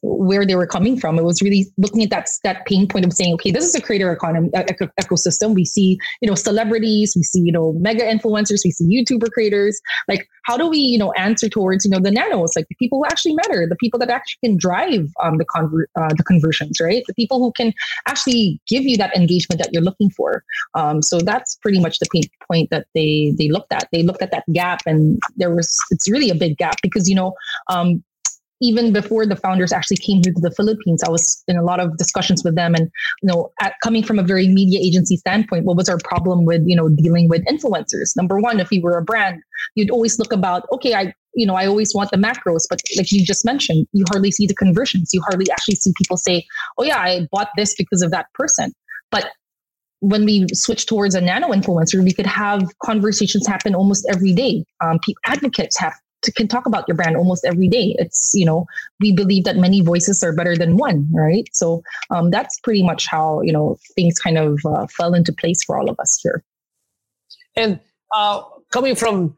[0.00, 1.18] where they were coming from.
[1.18, 3.80] It was really looking at that that pain point of saying, okay, this is a
[3.80, 5.54] creator economy eco- ecosystem.
[5.54, 9.80] We see, you know, celebrities, we see, you know, mega influencers, we see YouTuber creators.
[10.08, 12.98] Like, how do we, you know, answer towards, you know, the nanos, like the people
[12.98, 16.80] who actually matter, the people that actually can drive um, the conver- uh, the conversions,
[16.80, 17.04] right?
[17.06, 17.72] The people who can
[18.06, 20.42] actually give you that engagement that you're looking for.
[20.74, 23.88] Um, so that's pretty much the pain point that they they looked at.
[23.92, 27.14] They looked at that gap, and there was it's really a big gap because you
[27.14, 27.34] know
[27.68, 28.02] um,
[28.62, 31.80] even before the founders actually came here to the Philippines, I was in a lot
[31.80, 32.74] of discussions with them.
[32.74, 32.90] And,
[33.20, 36.62] you know, at, coming from a very media agency standpoint, what was our problem with,
[36.64, 38.16] you know, dealing with influencers?
[38.16, 39.42] Number one, if you were a brand,
[39.74, 43.10] you'd always look about, okay, I, you know, I always want the macros, but like
[43.10, 45.10] you just mentioned, you hardly see the conversions.
[45.12, 46.46] You hardly actually see people say,
[46.78, 48.72] oh, yeah, I bought this because of that person.
[49.10, 49.30] But
[50.00, 54.64] when we switch towards a nano influencer, we could have conversations happen almost every day.
[54.80, 55.94] Um, advocates have
[56.30, 57.96] can talk about your brand almost every day.
[57.98, 58.66] It's, you know,
[59.00, 61.48] we believe that many voices are better than one, right?
[61.52, 65.64] So um, that's pretty much how, you know, things kind of uh, fell into place
[65.64, 66.44] for all of us here.
[67.56, 67.80] And
[68.14, 69.36] uh, coming from,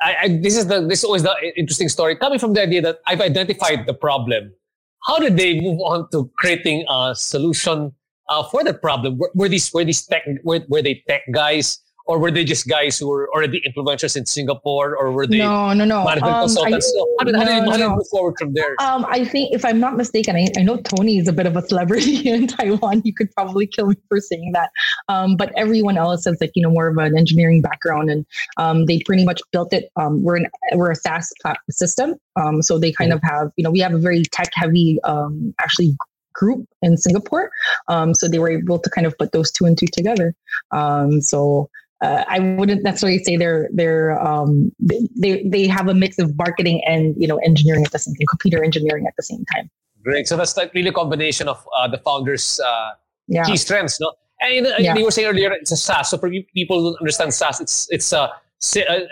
[0.00, 2.16] I, I, this is the this is always the interesting story.
[2.16, 4.52] Coming from the idea that I've identified the problem,
[5.06, 7.92] how did they move on to creating a solution
[8.28, 9.18] uh, for the problem?
[9.18, 11.78] Were, were, these were these tech were, were they tech guys?
[12.06, 15.72] Or were they just guys who were already influencers in Singapore, or were they no,
[15.72, 16.86] no, no management um, consultants?
[16.86, 17.96] I, so how did, no, how did, how did no.
[17.96, 18.76] move forward from there?
[18.80, 21.56] Um, I think, if I'm not mistaken, I, I know Tony is a bit of
[21.56, 23.02] a celebrity in Taiwan.
[23.04, 24.70] You could probably kill me for saying that,
[25.08, 28.26] um, but everyone else has like you know more of an engineering background, and
[28.56, 29.90] um, they pretty much built it.
[29.96, 31.32] Um, we're an, we're a SaaS
[31.70, 33.24] system, um, so they kind mm-hmm.
[33.24, 35.96] of have you know we have a very tech heavy um, actually
[36.34, 37.50] group in Singapore.
[37.88, 40.34] Um, so they were able to kind of put those two and two together.
[40.70, 41.68] Um, so
[42.02, 46.82] uh, I wouldn't necessarily say they're they're um, they they have a mix of marketing
[46.86, 49.70] and you know engineering at the same time, computer engineering at the same time.
[50.02, 50.26] Great.
[50.26, 52.90] So that's like really a combination of uh, the founders' uh,
[53.28, 53.44] yeah.
[53.44, 54.12] key strengths, no?
[54.40, 54.96] And yeah.
[54.96, 56.10] you were saying earlier, it's a SaaS.
[56.10, 58.28] So for people who understand SaaS, it's it's a uh,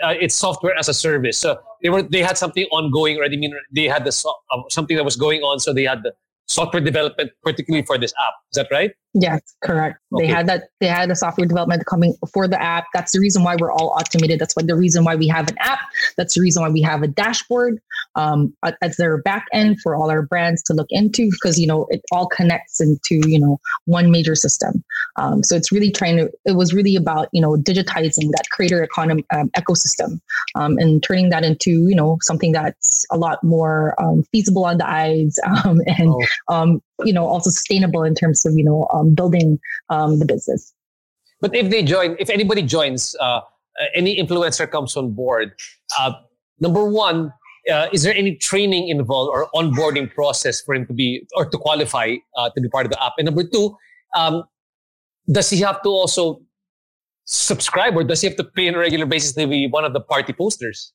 [0.03, 1.37] uh, it's software as a service.
[1.37, 3.37] So they were they had something ongoing already.
[3.37, 6.03] I mean, they had the so, uh, something that was going on, so they had
[6.03, 6.13] the
[6.47, 8.33] software development, particularly for this app.
[8.51, 8.91] Is that right?
[9.13, 9.99] Yes, correct.
[10.13, 10.25] Okay.
[10.25, 10.69] They had that.
[10.79, 12.85] They had the software development coming for the app.
[12.93, 14.39] That's the reason why we're all automated.
[14.39, 15.79] That's what the reason why we have an app.
[16.15, 17.81] That's the reason why we have a dashboard
[18.15, 21.87] um, as their back end for all our brands to look into because you know
[21.89, 24.81] it all connects into you know one major system.
[25.17, 26.31] Um, so it's really trying to.
[26.45, 30.21] It was really about you know digitizing that creator economy um, ecosystem
[30.55, 34.77] um, and turning that into you know something that's a lot more um, feasible on
[34.77, 36.25] the eyes um, and oh.
[36.49, 39.59] You know also sustainable in terms of you know um, building
[39.89, 40.73] um, the business.
[41.41, 43.41] But if they join, if anybody joins, uh,
[43.79, 45.53] uh, any influencer comes on board.
[45.99, 46.13] Uh,
[46.59, 47.33] number one,
[47.71, 51.57] uh, is there any training involved or onboarding process for him to be or to
[51.57, 53.13] qualify uh, to be part of the app?
[53.17, 53.75] And number two,
[54.15, 54.43] um,
[55.31, 56.41] does he have to also
[57.25, 59.93] subscribe or does he have to pay on a regular basis to be one of
[59.93, 60.91] the Partiposters?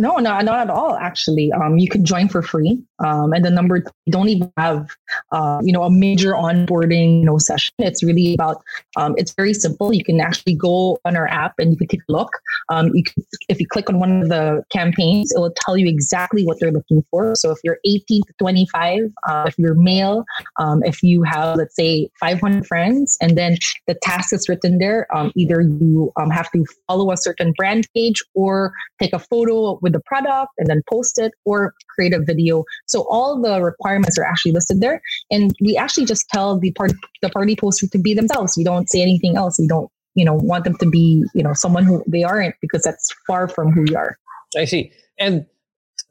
[0.00, 0.94] No, not not at all.
[0.96, 2.80] Actually, um, you can join for free.
[3.00, 4.88] Um, and the number you don't even have,
[5.32, 7.74] uh, you know, a major onboarding you know session.
[7.78, 8.62] It's really about.
[8.96, 9.92] Um, it's very simple.
[9.92, 12.30] You can actually go on our app and you can take a look.
[12.68, 15.88] Um, you can, if you click on one of the campaigns, it will tell you
[15.88, 17.34] exactly what they're looking for.
[17.34, 20.24] So if you're 18 to 25, uh, if you're male,
[20.60, 23.56] um, if you have let's say 500 friends, and then
[23.88, 25.08] the task is written there.
[25.16, 29.94] Um, either you have to follow a certain brand page or take a photo with
[29.94, 32.64] the product and then post it or create a video.
[32.86, 35.00] So all the requirements are actually listed there.
[35.30, 38.54] And we actually just tell the party, the Partiposter to be themselves.
[38.56, 39.58] We don't say anything else.
[39.58, 42.82] We don't, you know, want them to be, you know, someone who they aren't because
[42.82, 44.16] that's far from who we are.
[44.56, 44.92] I see.
[45.18, 45.46] And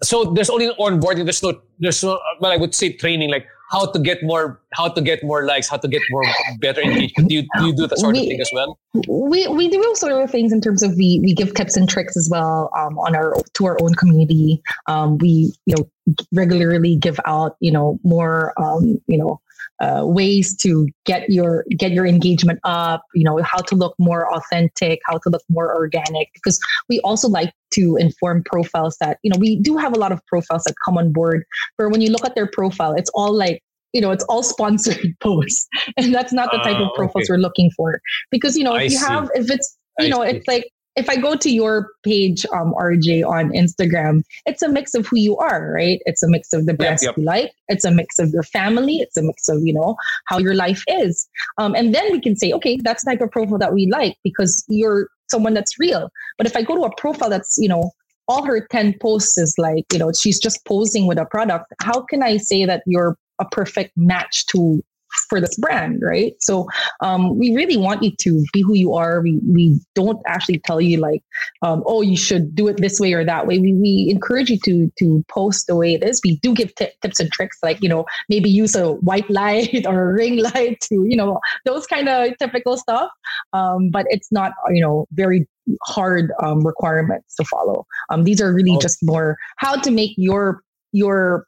[0.04, 1.26] so there's only onboarding.
[1.26, 4.88] There's no, there's no, well, I would say training, like how to get more how
[4.88, 6.24] to get more likes, how to get more
[6.60, 7.30] better engagement.
[7.30, 8.80] Do you, do you do that sort we, of thing as well?
[9.08, 11.90] We we do all sort of things in terms of we we give tips and
[11.90, 14.62] tricks as well um, on our to our own community.
[14.88, 19.42] Um, we you know regularly give out you know more um, you know
[19.80, 24.34] uh, ways to get your get your engagement up you know how to look more
[24.34, 26.60] authentic how to look more organic because
[26.90, 30.20] we also like to inform profiles that you know we do have a lot of
[30.28, 31.44] profiles that come on board
[31.76, 33.62] where when you look at their profile it's all like
[33.94, 35.68] you know it's all sponsored posts
[35.98, 37.34] and that's not the type uh, of profiles okay.
[37.34, 38.02] we're looking for
[38.32, 39.06] because you know if I you see.
[39.06, 40.38] have if it's you I know see.
[40.38, 44.96] it's like if I go to your page, um, RJ on Instagram, it's a mix
[44.96, 46.02] of who you are, right?
[46.08, 47.18] It's a mix of the brands yep, yep.
[47.18, 47.52] you like.
[47.70, 48.98] It's a mix of your family.
[48.98, 49.96] It's a mix of, you know,
[50.26, 51.30] how your life is.
[51.60, 54.18] Um, and then we can say, okay, that's the type of profile that we like
[54.24, 56.10] because you're someone that's real.
[56.38, 57.92] But if I go to a profile that's, you know,
[58.28, 62.02] all her 10 posts is like, you know, she's just posing with a product, how
[62.02, 64.84] can I say that you're a perfect match to
[65.30, 66.34] for this brand, right?
[66.40, 66.68] So
[67.02, 69.22] um, we really want you to be who you are.
[69.22, 71.24] We we don't actually tell you like,
[71.62, 73.60] um, oh, you should do it this way or that way.
[73.60, 76.22] We we encourage you to to post the way it is.
[76.24, 79.86] We do give t- tips and tricks like you know maybe use a white light
[79.88, 83.12] or a ring light to you know those kind of typical stuff.
[83.54, 85.48] Um, but it's not you know very
[85.84, 87.86] hard um, requirements to follow.
[88.10, 88.80] Um, these are really oh.
[88.80, 91.47] just more how to make your your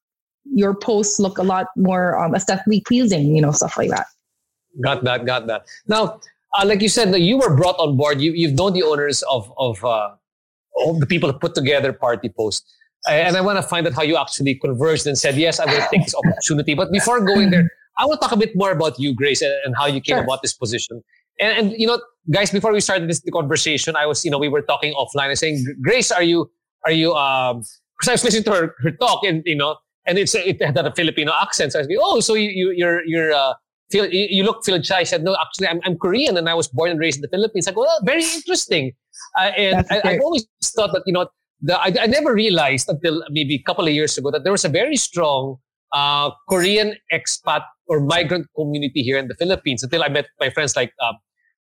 [0.53, 4.07] your posts look a lot more um, aesthetically pleasing, you know, stuff like that.
[4.83, 5.65] Got that, got that.
[5.87, 6.19] Now,
[6.57, 8.21] uh, like you said, you were brought on board.
[8.21, 10.11] You, you've known the owners of, of, uh,
[10.85, 12.63] of the people who put together Partipost.
[13.07, 15.87] And I want to find out how you actually converged and said, yes, I will
[15.91, 16.73] take this opportunity.
[16.73, 19.53] But before going there, I want to talk a bit more about you, Grace, and,
[19.65, 20.23] and how you came sure.
[20.23, 21.01] about this position.
[21.39, 24.49] And, and, you know, guys, before we started this conversation, I was, you know, we
[24.49, 26.51] were talking offline and saying, Grace, are you,
[26.85, 27.63] are you, um,
[27.97, 29.77] because I was listening to her, her talk and, you know,
[30.09, 31.71] and it's it had a Filipino accent.
[31.71, 33.53] So I was like, oh, so you, you you're you're uh,
[33.91, 34.97] you, you look Filipino.
[34.97, 37.29] I said, no, actually, I'm, I'm Korean and I was born and raised in the
[37.29, 37.67] Philippines.
[37.67, 38.93] I go, oh, very interesting.
[39.39, 41.27] Uh, and I, have always thought that you know,
[41.61, 44.65] the, I, I never realized until maybe a couple of years ago that there was
[44.65, 45.57] a very strong
[45.93, 49.83] uh, Korean expat or migrant community here in the Philippines.
[49.83, 51.15] Until I met my friends like um,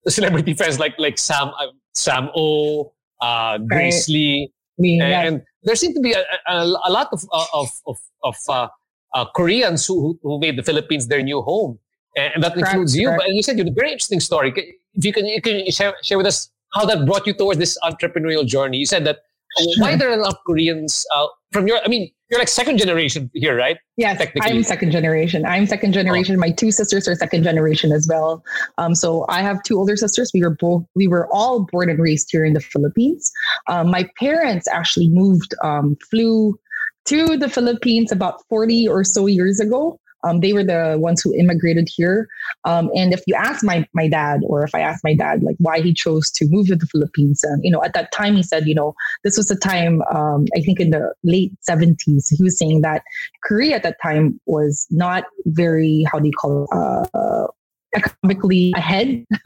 [0.08, 4.14] celebrity friends like like Sam uh, Sam O, uh, Grace right.
[4.14, 5.28] Lee, Me, and, yeah.
[5.28, 6.56] and there seem to be a, a,
[6.90, 7.22] a lot of
[7.54, 8.68] of of, of uh,
[9.14, 11.78] uh, Koreans who who made the Philippines their new home,
[12.18, 13.08] and, that correct, includes you.
[13.08, 13.22] Correct.
[13.22, 14.50] But you said you had a very interesting story.
[14.94, 17.78] If you can, you can share, share with us how that brought you towards this
[17.84, 18.78] entrepreneurial journey.
[18.78, 19.20] You said that
[19.60, 19.84] sure.
[19.84, 21.80] why there are a lot of Koreans uh, from your.
[21.84, 23.78] I mean, you're like second generation here, right?
[23.98, 25.46] Yes, I'm second generation.
[25.46, 26.38] I'm second generation.
[26.38, 26.40] Oh.
[26.40, 28.42] My two sisters are second generation as well.
[28.78, 30.32] Um, so I have two older sisters.
[30.34, 33.30] We were both, we were all born and raised here in the Philippines.
[33.68, 36.58] Um, my parents actually moved, um, flew
[37.06, 40.00] to the Philippines about 40 or so years ago.
[40.24, 42.28] Um, they were the ones who immigrated here.
[42.66, 45.56] Um, and if you ask my my dad, or if I ask my dad, like
[45.60, 48.44] why he chose to move to the Philippines, and you know, at that time he
[48.44, 48.94] said, you know,
[49.24, 52.30] this was a time um, I think in the late seventies.
[52.30, 53.04] He was saying that
[53.44, 57.48] Korea at that time was not very how do you call it uh,
[57.96, 59.26] economically ahead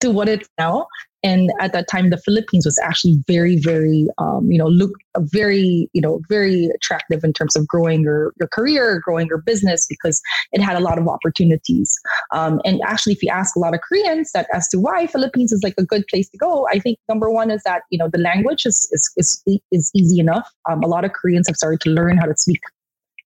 [0.00, 0.86] to what it's now.
[1.22, 5.90] And at that time, the Philippines was actually very, very, um, you know, look very,
[5.92, 10.22] you know, very attractive in terms of growing your, your career, growing your business because
[10.52, 11.98] it had a lot of opportunities.
[12.32, 15.52] Um, and actually, if you ask a lot of Koreans that as to why Philippines
[15.52, 18.08] is like a good place to go, I think number one is that you know
[18.08, 20.48] the language is is is, is easy enough.
[20.70, 22.60] Um, a lot of Koreans have started to learn how to speak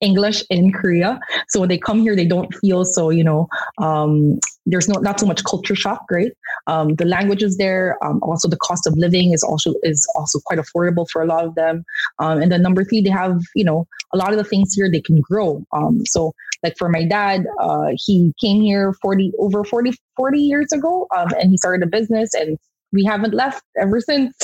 [0.01, 1.19] English in Korea.
[1.49, 5.19] So when they come here, they don't feel so, you know, um, there's no, not
[5.19, 6.31] so much culture shock, right?
[6.67, 7.97] Um, the language is there.
[8.03, 11.45] Um, also, the cost of living is also is also quite affordable for a lot
[11.45, 11.83] of them.
[12.19, 14.89] Um, and then number three, they have, you know, a lot of the things here
[14.89, 15.63] they can grow.
[15.71, 16.33] Um, so
[16.63, 21.29] like for my dad, uh, he came here 40 over 40, 40 years ago, um,
[21.39, 22.57] and he started a business and
[22.91, 24.35] we haven't left ever since.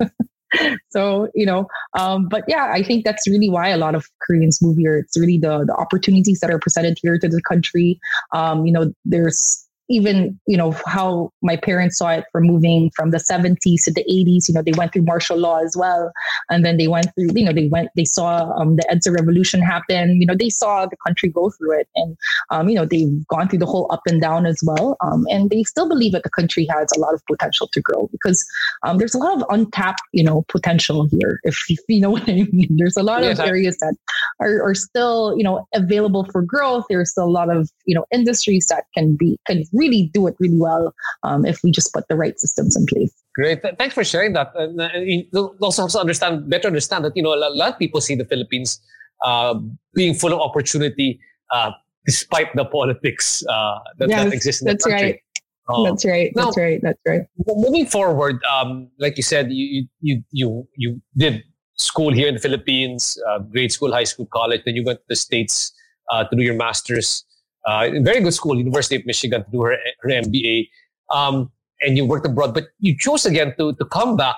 [0.90, 1.66] so you know
[1.98, 4.98] um, but yeah i think that's really why a lot of koreans move here.
[4.98, 7.98] It's really the the opportunities that are presented here to the country.
[8.32, 13.10] Um, you know there's even you know how my parents saw it from moving from
[13.10, 16.12] the 70s to the 80s you know they went through martial law as well.
[16.50, 19.60] And then they went through you know they went they saw um, the EDSA revolution
[19.60, 20.20] happen.
[20.20, 21.88] You know they saw the country go through it.
[21.94, 22.16] And
[22.50, 24.96] um, you know they've gone through the whole up and down as well.
[25.00, 28.08] Um, and they still believe that the country has a lot of potential to grow
[28.12, 28.44] because
[28.86, 32.28] um, there's a lot of untapped you know potential here if, if you know what
[32.28, 32.68] I mean.
[32.76, 33.94] There's a lot yes, of areas that
[34.40, 36.84] are, are still you know available for growth.
[36.88, 40.34] There's still a lot of you know industries that can be can really do it
[40.38, 40.84] really well
[41.22, 43.14] um, if we just put the right systems in place.
[43.34, 43.62] Great.
[43.78, 44.52] Thanks for sharing that.
[44.54, 48.00] And, uh, also helps us understand, better understand that, you know, a lot of people
[48.00, 48.80] see the Philippines
[49.24, 49.54] uh,
[49.94, 51.20] being full of opportunity
[51.52, 51.70] uh,
[52.04, 55.02] despite the politics uh, that, yes, that exists in the country.
[55.02, 55.22] Right.
[55.70, 55.84] Oh.
[55.84, 56.32] That's right.
[56.34, 56.80] That's right.
[56.82, 57.22] That's right.
[57.46, 62.40] Moving forward, um, like you said, you you you you did school here in the
[62.40, 64.62] Philippines, uh, grade school, high school, college.
[64.64, 65.72] Then you went to the states
[66.10, 67.24] uh, to do your masters
[67.68, 70.68] uh, very good school, University of Michigan, to do her, her MBA.
[71.10, 74.36] Um, and you worked abroad, but you chose again to, to come back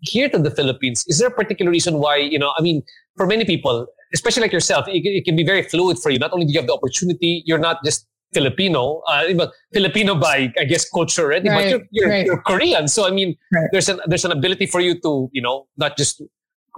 [0.00, 1.04] here to the Philippines.
[1.06, 2.82] Is there a particular reason why, you know, I mean,
[3.16, 6.18] for many people, especially like yourself, it, it can be very fluid for you.
[6.18, 9.24] Not only do you have the opportunity, you're not just Filipino, uh,
[9.72, 12.26] Filipino by I guess culture already, right, but you're, you're, right.
[12.26, 12.88] you're, Korean.
[12.88, 13.68] So I mean, right.
[13.72, 16.22] there's an there's an ability for you to you know not just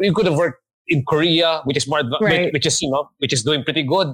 [0.01, 2.03] you could have worked in Korea, which is more
[2.53, 4.09] which is you know which is doing pretty good,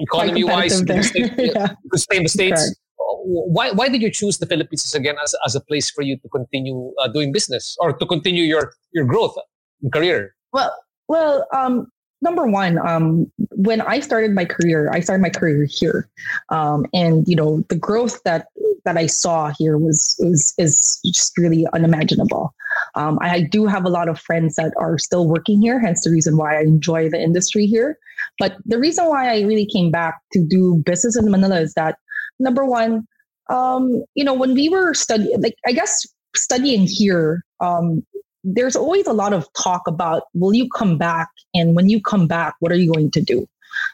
[0.00, 1.74] economy wise, yeah.
[1.94, 2.62] stay in the States.
[2.62, 2.80] Correct.
[3.28, 6.28] Why, why did you choose the Philippines again as, as a place for you to
[6.28, 9.36] continue uh, doing business or to continue your, your growth
[9.82, 10.34] in career?
[10.52, 10.74] Well,
[11.08, 11.88] well, um,
[12.22, 16.08] number one, um, when I started my career, I started my career here,
[16.48, 18.48] um, and you know the growth that
[18.84, 22.54] that I saw here was is is just really unimaginable.
[22.94, 26.10] Um, I do have a lot of friends that are still working here, hence the
[26.10, 27.98] reason why I enjoy the industry here.
[28.38, 31.98] But the reason why I really came back to do business in Manila is that
[32.38, 33.06] number one,
[33.48, 38.04] um, you know, when we were studying, like I guess studying here, um,
[38.44, 42.26] there's always a lot of talk about will you come back, and when you come
[42.26, 43.46] back, what are you going to do?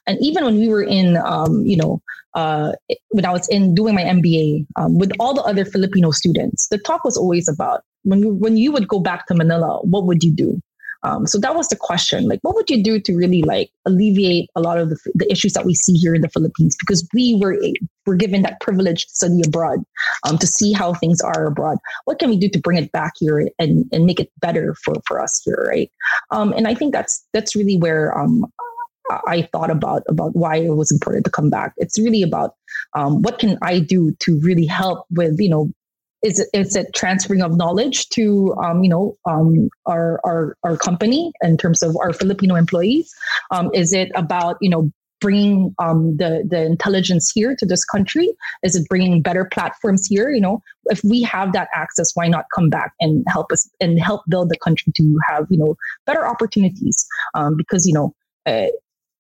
[0.07, 2.01] And even when we were in, um, you know,
[2.35, 2.73] uh,
[3.11, 6.79] when I was in doing my MBA um, with all the other Filipino students, the
[6.79, 10.23] talk was always about when you, when you would go back to Manila, what would
[10.23, 10.61] you do?
[11.05, 12.29] Um, so that was the question.
[12.29, 15.53] Like, what would you do to really like alleviate a lot of the, the issues
[15.55, 16.77] that we see here in the Philippines?
[16.79, 17.59] Because we were
[18.07, 19.81] were given that privilege to study abroad,
[20.25, 21.79] um, to see how things are abroad.
[22.05, 24.95] What can we do to bring it back here and, and make it better for,
[25.07, 25.91] for us here, right?
[26.31, 28.47] Um, and I think that's that's really where um,
[29.27, 31.75] I thought about about why it was important to come back.
[31.77, 32.55] It's really about
[32.95, 35.73] um, what can I do to really help with you know
[36.23, 40.77] is it, is it transferring of knowledge to um, you know um, our, our our
[40.77, 43.13] company in terms of our Filipino employees?
[43.51, 48.29] Um, is it about you know bringing um, the the intelligence here to this country?
[48.63, 50.31] Is it bringing better platforms here?
[50.31, 54.01] You know, if we have that access, why not come back and help us and
[54.01, 57.07] help build the country to have you know better opportunities?
[57.35, 58.15] Um, because you know
[58.47, 58.67] uh,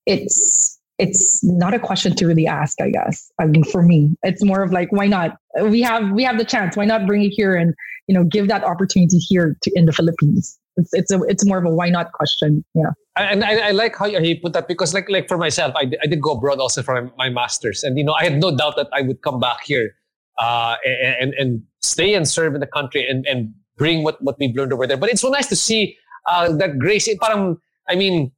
[0.06, 3.30] it's it's not a question to really ask, I guess.
[3.40, 5.36] I mean, for me, it's more of like, why not?
[5.60, 6.76] We have we have the chance.
[6.76, 7.74] Why not bring it here and
[8.06, 10.58] you know give that opportunity here to in the Philippines?
[10.76, 12.64] It's it's a it's more of a why not question.
[12.74, 12.92] Yeah.
[13.16, 16.06] And I, I like how you put that because like like for myself, I, I
[16.06, 18.88] did go abroad also for my, masters, and you know I had no doubt that
[18.92, 19.94] I would come back here
[20.38, 20.76] uh,
[21.20, 24.72] and and stay and serve in the country and and bring what what we've learned
[24.72, 24.96] over there.
[24.96, 27.08] But it's so nice to see uh, that grace.
[27.20, 28.32] Parang I mean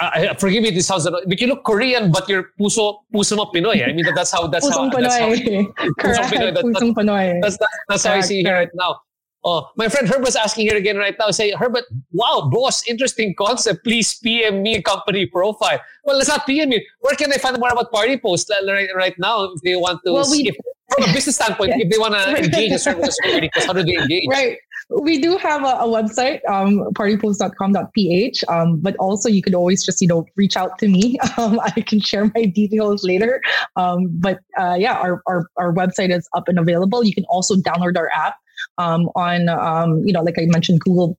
[0.00, 3.86] uh, forgive me, this sounds, but you look Korean, but you're puso, puso mo Pinoy.
[3.88, 5.66] I mean, that's how, that's Pusong how, that's how, Pinoy.
[5.98, 6.54] Pinoy.
[6.54, 7.40] That- Pusong Pinoy.
[7.42, 9.00] that's, that's, that's how I see here right now.
[9.44, 11.30] Oh, my friend Herb was asking here again right now.
[11.30, 13.84] Say, Herbert, wow, boss, interesting concept.
[13.84, 15.78] Please PM me company profile.
[16.04, 16.84] Well, let's not PM me.
[17.00, 20.12] Where can they find more about Partipost right, right now if they want to?
[20.12, 20.52] Well, we-
[20.98, 23.82] from a business standpoint, if they want to engage in services with Partipost, how do
[23.84, 24.24] they engage?
[24.30, 24.58] Right.
[24.90, 30.00] We do have a, a website, um, partipost.com.ph, um, but also you could always just,
[30.00, 31.18] you know, reach out to me.
[31.38, 33.40] Um, I can share my details later.
[33.76, 37.04] Um, but uh, yeah, our, our, our website is up and available.
[37.04, 38.34] You can also download our app
[38.78, 41.16] um, on, um, you know, like I mentioned, Google,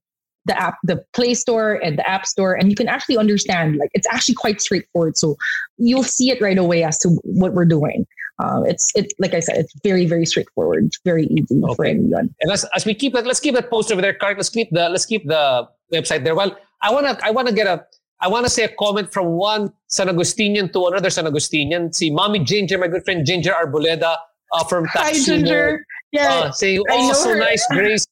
[0.50, 3.92] the app, the Play Store and the App Store, and you can actually understand, like,
[3.94, 5.16] it's actually quite straightforward.
[5.16, 5.38] So
[5.78, 8.06] you'll see it right away as to what we're doing.
[8.40, 10.86] Uh, it's it like I said, it's very very straightforward.
[10.86, 12.34] It's very easy for anyone.
[12.40, 14.38] And as, as we keep that, let's keep that post over there, Clark.
[14.38, 16.36] Let's keep the let's keep the website there.
[16.36, 17.86] Well, I wanna I wanna get a
[18.22, 21.94] I wanna say a comment from one San Agustinian to another San Agustinian.
[21.94, 24.16] See, Mommy Ginger, my good friend Ginger Arboleda
[24.54, 25.86] uh, from Hi, Taxumo, Ginger.
[26.14, 26.30] Yeah.
[26.30, 28.08] Uh, saying, oh, so her." nice, Grace.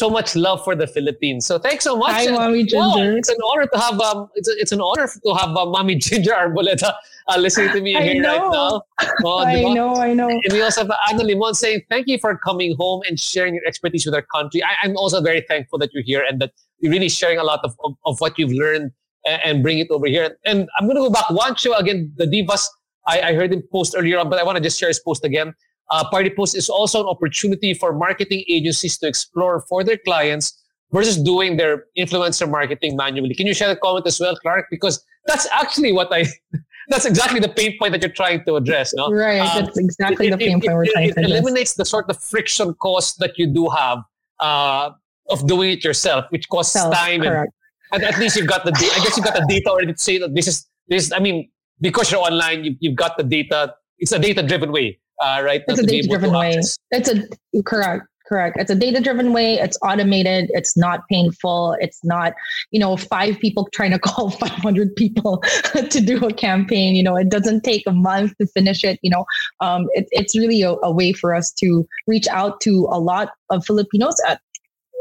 [0.00, 1.44] So much love for the Philippines.
[1.44, 2.12] So thanks so much.
[2.12, 3.18] Hi, And, Mommy Ginger.
[3.18, 5.94] it's an honor to have um, it's, a, it's an honor to have uh, Mommy
[6.06, 6.94] Ginger Arboleda
[7.28, 8.50] uh, listening to me I here right know.
[8.50, 8.82] now.
[9.26, 9.74] Oh, I diba?
[9.74, 10.30] know, I know.
[10.30, 13.66] And we also have Anna Limon saying, thank you for coming home and sharing your
[13.66, 14.64] expertise with our country.
[14.64, 17.60] I, I'm also very thankful that you're here and that you're really sharing a lot
[17.62, 18.92] of, of, of what you've learned
[19.26, 20.38] and, and bring it over here.
[20.46, 22.64] And I'm going to go back one show again, the Divas.
[23.06, 25.26] I, I heard him post earlier on, but I want to just share his post
[25.26, 25.52] again.
[25.90, 30.62] Uh, Partipost is also an opportunity for marketing agencies to explore for their clients
[30.92, 33.34] versus doing their influencer marketing manually.
[33.34, 34.66] Can you share the comment as well, Clark?
[34.70, 36.24] Because that's actually what I,
[36.88, 38.92] that's exactly the pain point that you're trying to address.
[38.94, 39.10] No?
[39.12, 39.38] Right.
[39.38, 41.30] Um, That's exactly it, the pain it- point we're trying it to address.
[41.40, 43.98] eliminates the sort of friction cost that you do have
[44.40, 44.90] uh,
[45.28, 47.22] of doing it yourself, which costs Self, time.
[47.22, 47.52] And, correct.
[47.92, 50.18] and at least you've got the, I guess you've got the data already to say
[50.18, 51.12] that this is this.
[51.12, 53.74] I mean, because you're online, you, you've got the data.
[53.98, 55.62] It's a data-driven way, uh, right?
[55.68, 56.60] It's a to data-driven way.
[56.90, 58.56] It's a correct, correct.
[58.58, 59.54] It's a data-driven way.
[59.54, 60.50] It's automated.
[60.54, 61.76] It's not painful.
[61.80, 62.32] It's not,
[62.70, 65.38] you know, five people trying to call 500 people
[65.90, 66.94] to do a campaign.
[66.94, 68.98] You know, it doesn't take a month to finish it.
[69.02, 69.24] You know,
[69.60, 73.30] um, it, it's really a, a way for us to reach out to a lot
[73.50, 74.40] of Filipinos at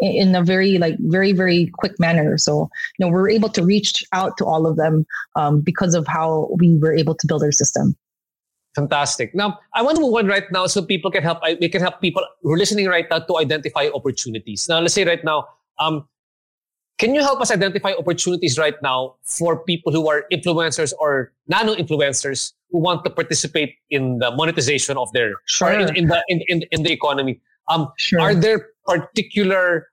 [0.01, 4.01] in a very like very very quick manner so you know we're able to reach
[4.13, 5.05] out to all of them
[5.35, 7.97] um, because of how we were able to build our system
[8.79, 9.35] Fantastic.
[9.35, 11.39] Now, I want to move on right now so people can help.
[11.43, 14.67] I- We can help people who are listening right now to identify opportunities.
[14.69, 15.47] Now, let's say right now,
[15.79, 16.07] um,
[16.97, 21.75] can you help us identify opportunities right now for people who are influencers or nano
[21.75, 25.95] influencers who want to participate in the monetization of their or in, Sure.
[25.95, 27.39] in the in, in, in the economy?
[27.67, 28.19] Um, Sure.
[28.21, 29.88] Are there particular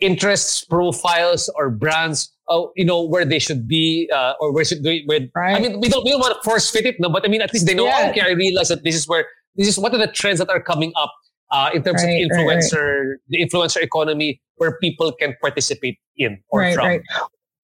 [0.00, 2.32] interests, profiles, or brands?
[2.48, 5.02] Uh, you know where they should be, uh, or where should they?
[5.06, 5.62] Where, I Right.
[5.62, 7.52] mean, we don't we don't want to force fit it, no, but I mean, at
[7.52, 7.86] least they know.
[7.86, 8.10] Yeah.
[8.10, 10.60] okay, I realize that this is where this is what are the trends that are
[10.60, 11.12] coming up
[11.52, 12.58] uh, in terms Right, of right, right.
[12.58, 17.00] influencer, the influencer economy, where people can participate in or from.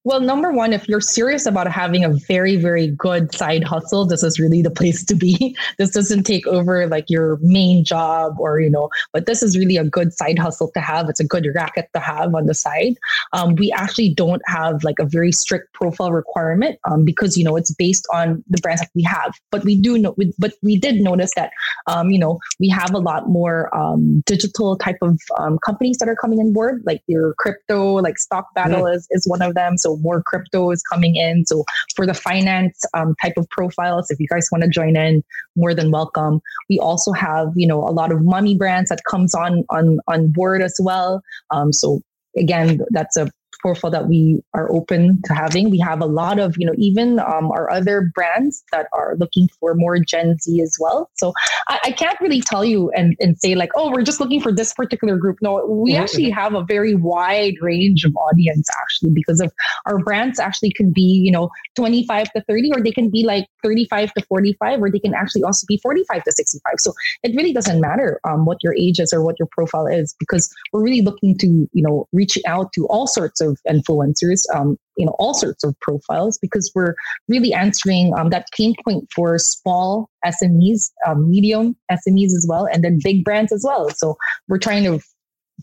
[0.06, 4.22] Well, number one, if you're serious about having a very, very good side hustle, this
[4.22, 5.56] is really the place to be.
[5.78, 9.76] This doesn't take over like your main job or, you know, but this is really
[9.76, 11.08] a good side hustle to have.
[11.08, 12.94] It's a good racket to have on the side.
[13.32, 17.56] Um, we actually don't have like a very strict profile requirement um, because, you know,
[17.56, 19.34] it's based on the brands that we have.
[19.50, 21.50] But we do know, we, but we did notice that,
[21.88, 26.08] um, you know, we have a lot more um, digital type of um, companies that
[26.08, 29.76] are coming on board, like your crypto, like Stock Battle is, is one of them.
[29.76, 31.44] So more crypto is coming in.
[31.46, 35.22] So for the finance um, type of profiles, if you guys want to join in,
[35.56, 36.40] more than welcome.
[36.68, 40.32] We also have, you know, a lot of money brands that comes on on on
[40.32, 41.22] board as well.
[41.50, 42.00] Um, so
[42.36, 43.30] again, that's a
[43.60, 45.70] profile that we are open to having.
[45.70, 49.48] We have a lot of, you know, even um, our other brands that are looking
[49.60, 51.10] for more Gen Z as well.
[51.16, 51.32] So
[51.68, 54.52] I, I can't really tell you and, and say like, oh, we're just looking for
[54.52, 55.38] this particular group.
[55.42, 56.00] No, we Mhm.
[56.00, 59.52] actually have a very wide range of audience actually because of
[59.86, 63.46] our brands actually can be, you know, 25 to 30, or they can be like
[63.62, 66.74] 35 to 45, or they can actually also be 45 to 65.
[66.78, 66.92] So
[67.22, 70.48] it really doesn't matter um, what your age is or what your profile is because
[70.72, 75.06] we're really looking to, you know, reach out to all sorts of influencers, um, you
[75.06, 76.94] know, all sorts of profiles because we're
[77.28, 82.82] really answering um, that pain point for small SMEs, um, medium SMEs as well, and
[82.82, 83.90] then big brands as well.
[83.90, 84.16] So
[84.48, 85.00] we're trying to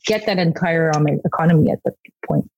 [0.05, 2.49] get that entire um, economy at that point.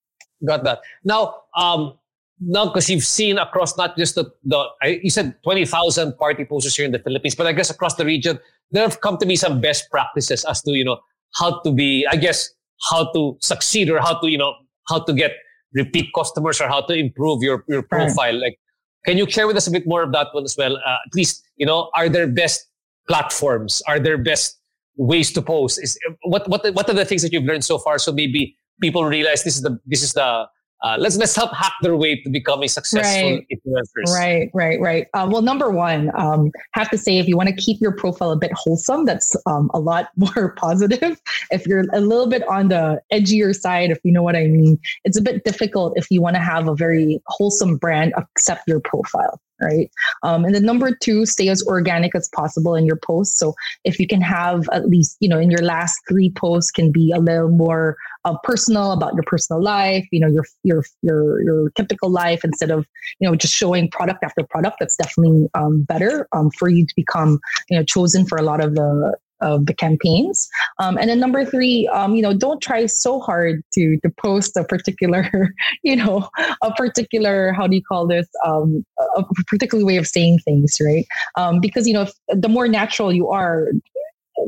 [0.45, 0.81] Got that.
[1.03, 1.97] Now, um,
[2.39, 4.65] now because you've seen across not just the, the
[5.01, 8.39] you said 20,000 Partiposters here in the Philippines, but I guess across the region,
[8.71, 10.99] there have come to be some best practices as to, you know,
[11.35, 12.49] how to be, I guess,
[12.89, 14.53] how to succeed or how to, you know,
[14.89, 15.31] how to get
[15.73, 17.89] repeat customers or how to improve your, your Right.
[17.89, 18.39] profile.
[18.39, 18.57] Like,
[19.05, 20.77] Can you share with us a bit more of that one as well?
[20.77, 22.65] Uh, at least, you know, are there best
[23.07, 23.81] platforms?
[23.87, 24.59] Are there best
[24.97, 25.77] ways to post?
[25.83, 27.99] Is what what what are the things that you've learned so far?
[27.99, 30.47] So maybe people realize this is the this is the
[30.83, 33.47] uh, let's let's help hack their way to becoming successful right.
[33.51, 34.13] influencers.
[34.13, 35.07] Right, right, right.
[35.13, 38.31] Uh, well, number one, um, have to say if you want to keep your profile
[38.31, 41.19] a bit wholesome, that's um, a lot more positive.
[41.51, 44.79] If you're a little bit on the edgier side, if you know what I mean,
[45.05, 48.79] it's a bit difficult if you want to have a very wholesome brand accept your
[48.79, 49.89] profile right?
[50.23, 53.39] Um, and then number two, stay as organic as possible in your posts.
[53.39, 56.91] So if you can have at least, you know, in your last three posts can
[56.91, 61.41] be a little more uh, personal about your personal life, you know, your your your
[61.43, 62.85] your typical life instead of
[63.19, 64.77] you know just showing product after product.
[64.79, 67.39] That's definitely um, better um, for you to become
[67.69, 70.49] you know chosen for a lot of the of the campaigns.
[70.79, 74.57] Um, and then number three, um, you know, don't try so hard to to post
[74.57, 76.29] a particular, you know,
[76.61, 78.85] a particular how do you call this, um,
[79.15, 81.05] a particular way of saying things, right?
[81.35, 83.67] Um, because you know, the more natural you are,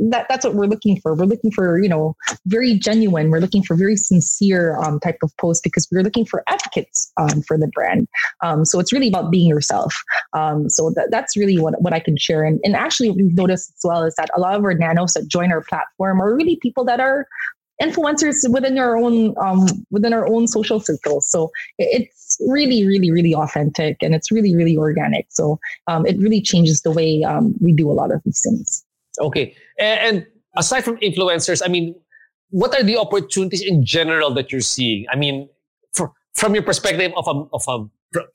[0.10, 1.16] that that's what we're looking for.
[1.16, 2.16] We're looking for you know
[2.46, 3.30] very genuine.
[3.30, 7.42] We're looking for very sincere um, type of post because we're looking for advocates um,
[7.42, 8.08] for the brand.
[8.44, 9.96] Um, so it's really about being yourself.
[10.34, 12.44] Um, so that, that's really what what I can share.
[12.44, 15.28] And and actually, we've noticed as well is that a lot of our nanos that
[15.28, 17.28] join our platform are really people that are
[17.82, 21.28] influencers within our own um, within our own social circles.
[21.28, 25.28] So it's really, really, really authentic and it's really, really organic.
[25.30, 28.84] So um, it really changes the way um, we do a lot of these things.
[29.20, 29.56] Okay.
[29.80, 31.96] And aside from influencers, I mean,
[32.50, 35.06] what are the opportunities in general that you're seeing?
[35.12, 35.50] I mean,
[35.94, 37.86] for, from your perspective of a, of a,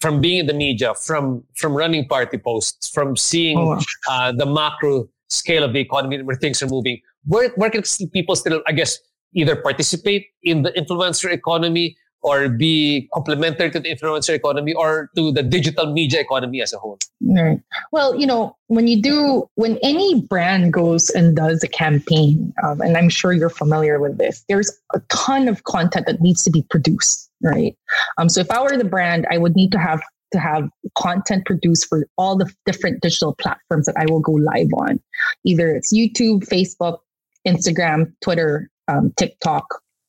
[0.01, 3.81] from being in the media, from from running Partiposts, from seeing oh, wow.
[4.11, 8.37] uh, the macro scale of the economy where things are moving, where where can people
[8.37, 8.99] still, I guess,
[9.35, 15.33] either participate in the influencer economy or be complementary to the influencer economy or to
[15.33, 16.99] the digital media economy as a whole?
[17.21, 17.61] Right.
[17.91, 22.81] Well, you know, when you do, when any brand goes and does a campaign, um,
[22.81, 26.51] and I'm sure you're familiar with this, there's a ton of content that needs to
[26.51, 27.77] be produced, right?
[28.19, 30.01] Um, so if I were the brand, I would need to have
[30.33, 34.71] to have content produced for all the different digital platforms that I will go live
[34.77, 34.99] on.
[35.45, 36.99] Either it's YouTube, Facebook,
[37.47, 39.65] Instagram, Twitter, um, TikTok,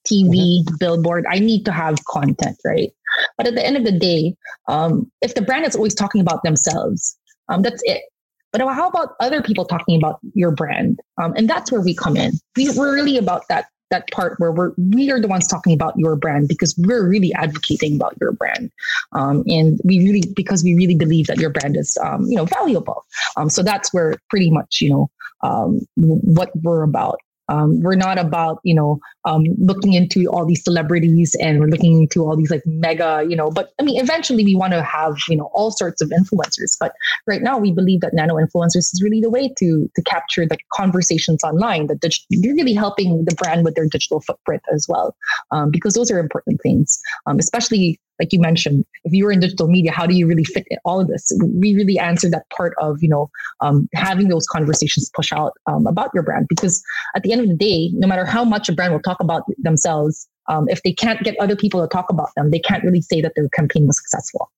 [0.08, 0.76] TV, mm-hmm.
[0.80, 1.26] billboard.
[1.30, 2.92] I need to have content, right?
[3.38, 4.36] But at the end of the day,
[4.68, 7.18] um, if the brand is always talking about themselves,
[7.50, 8.04] um, that's it.
[8.52, 11.00] But how about other people talking about your brand?
[11.22, 12.34] Um, and that's where we come in.
[12.56, 15.94] We, we're really about that that part where we're we are the ones talking about
[15.98, 18.72] your brand because we're really advocating about your brand,
[19.12, 22.46] um, and we really because we really believe that your brand is um, you know
[22.46, 23.06] valuable.
[23.38, 27.20] Um, so that's where pretty much you know um, what we're about.
[27.50, 32.02] Um, we're not about you know um, looking into all these celebrities and we're looking
[32.02, 35.16] into all these like mega you know but i mean eventually we want to have
[35.28, 36.94] you know all sorts of influencers but
[37.28, 40.58] right now we believe that nano influencers is really the way to to capture the
[40.74, 45.16] conversations online that dig- you're really helping the brand with their digital footprint as well
[45.52, 49.40] um, because those are important things um, especially like you mentioned, if you were in
[49.40, 51.32] digital media, how do you really fit all of this?
[51.42, 53.30] We really answer that part of, you know,
[53.62, 56.48] um, having those conversations push out um, about your brand.
[56.48, 56.84] Because
[57.16, 59.44] at the end of the day, no matter how much a brand will talk about
[59.58, 63.02] themselves, um, if they can't get other people to talk about them, they can't really
[63.02, 64.52] say that their campaign was successful.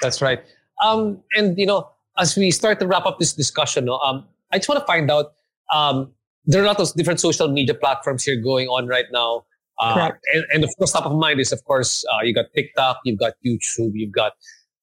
[0.00, 0.42] That's right.
[0.82, 4.68] Um, and, you know, as we start to wrap up this discussion, um, I just
[4.68, 5.34] want to find out
[5.72, 6.12] um,
[6.44, 9.44] there are a lot of different social media platforms here going on right now.
[9.82, 12.98] Uh, and, and, of course, top of mind is of course uh, you got TikTok,
[13.04, 14.32] you've got YouTube, you've got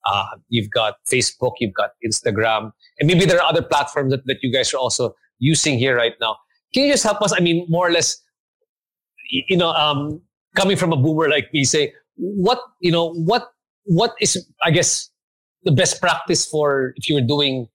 [0.05, 4.37] uh, you've got Facebook, you've got Instagram, and maybe there are other platforms that, that
[4.41, 6.35] you guys are also using here right now.
[6.73, 7.31] Can you just help us?
[7.31, 8.21] I mean, more or less,
[9.29, 10.21] you know, um,
[10.55, 13.51] coming from a boomer like me, say what you know, what
[13.85, 15.09] what is I guess
[15.63, 17.67] the best practice for if you're doing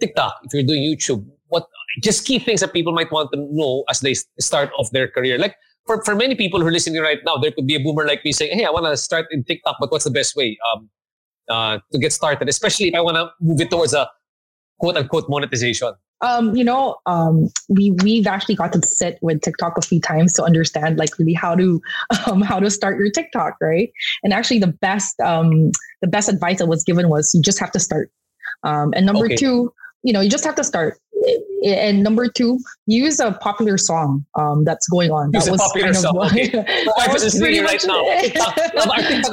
[0.00, 1.66] TikTok, if you're doing YouTube, what
[2.02, 5.38] just key things that people might want to know as they start off their career,
[5.38, 5.54] like
[5.86, 8.24] for, for many people who are listening right now, there could be a boomer like
[8.24, 10.90] me saying, Hey, I want to start in TikTok, but what's the best way um,
[11.48, 12.48] uh, to get started?
[12.48, 14.08] Especially if I want to move it towards a
[14.78, 15.92] quote unquote monetization.
[16.20, 20.32] Um, you know, um, we we've actually got to sit with TikTok a few times
[20.34, 21.82] to understand like really how to
[22.26, 23.92] um, how to start your TikTok, right?
[24.22, 27.72] And actually, the best um, the best advice I was given was you just have
[27.72, 28.10] to start.
[28.62, 29.34] Um, and number okay.
[29.34, 29.72] two,
[30.04, 30.98] you know, you just have to start
[31.64, 35.30] and number two, use a popular song um, that's going on.
[35.32, 36.16] Use that a was popular song.
[36.18, 36.50] Okay.
[36.96, 38.02] My is listening right now.
[38.06, 39.24] I think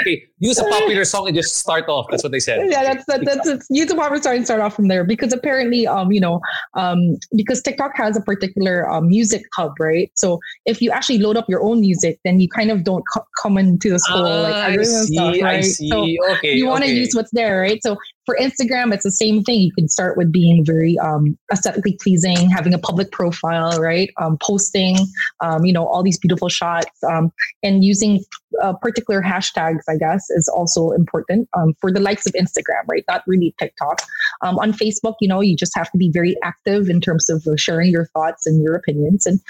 [0.00, 0.24] okay.
[0.38, 2.06] Use a popular song and just start off.
[2.10, 2.70] That's what they said.
[2.70, 5.32] Yeah, that's that, that's it's, use a popular song and start off from there because
[5.32, 6.40] apparently, um, you know,
[6.74, 10.10] um, because TikTok has a particular um, music hub, right?
[10.16, 13.26] So if you actually load up your own music, then you kind of don't co-
[13.42, 15.88] come into the school Ah, like I see, stuff, I see.
[15.90, 16.06] So
[16.36, 16.98] Okay, you want to okay.
[16.98, 17.82] use what's there, right?
[17.82, 17.96] So
[18.28, 19.58] for Instagram, it's the same thing.
[19.62, 24.10] You can start with being very um, aesthetically pleasing, having a public profile, right?
[24.18, 24.98] Um, posting,
[25.40, 28.22] um, you know, all these beautiful shots, um, and using
[28.60, 33.02] uh, particular hashtags, I guess, is also important um, for the likes of Instagram, right?
[33.08, 34.02] Not really TikTok.
[34.42, 37.42] Um, on Facebook, you know, you just have to be very active in terms of
[37.56, 39.40] sharing your thoughts and your opinions and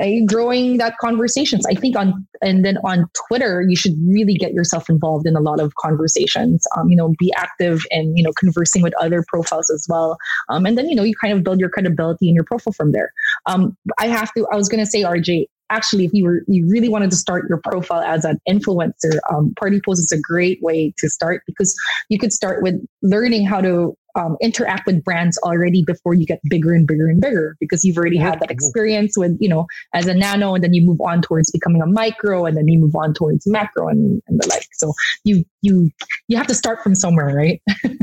[0.00, 1.64] uh, growing that conversations.
[1.66, 5.40] I think on and then on Twitter, you should really get yourself involved in a
[5.40, 6.66] lot of conversations.
[6.76, 10.16] Um, you know, be active and you know conversing with other profiles as well.
[10.48, 12.92] Um, and then you know you kind of build your credibility in your profile from
[12.92, 13.12] there.
[13.46, 14.46] Um, I have to.
[14.52, 15.46] I was going to say, RJ.
[15.70, 19.52] Actually, if you were you really wanted to start your profile as an influencer, um,
[19.60, 21.76] Partipost is a great way to start because
[22.08, 26.40] you could start with learning how to um, interact with brands already before you get
[26.50, 30.06] bigger and bigger and bigger because you've already had that experience with you know as
[30.06, 32.94] a nano and then you move on towards becoming a micro and then you move
[32.96, 34.92] on towards macro and, and the like so
[35.24, 35.90] you you
[36.26, 37.62] you have to start from somewhere right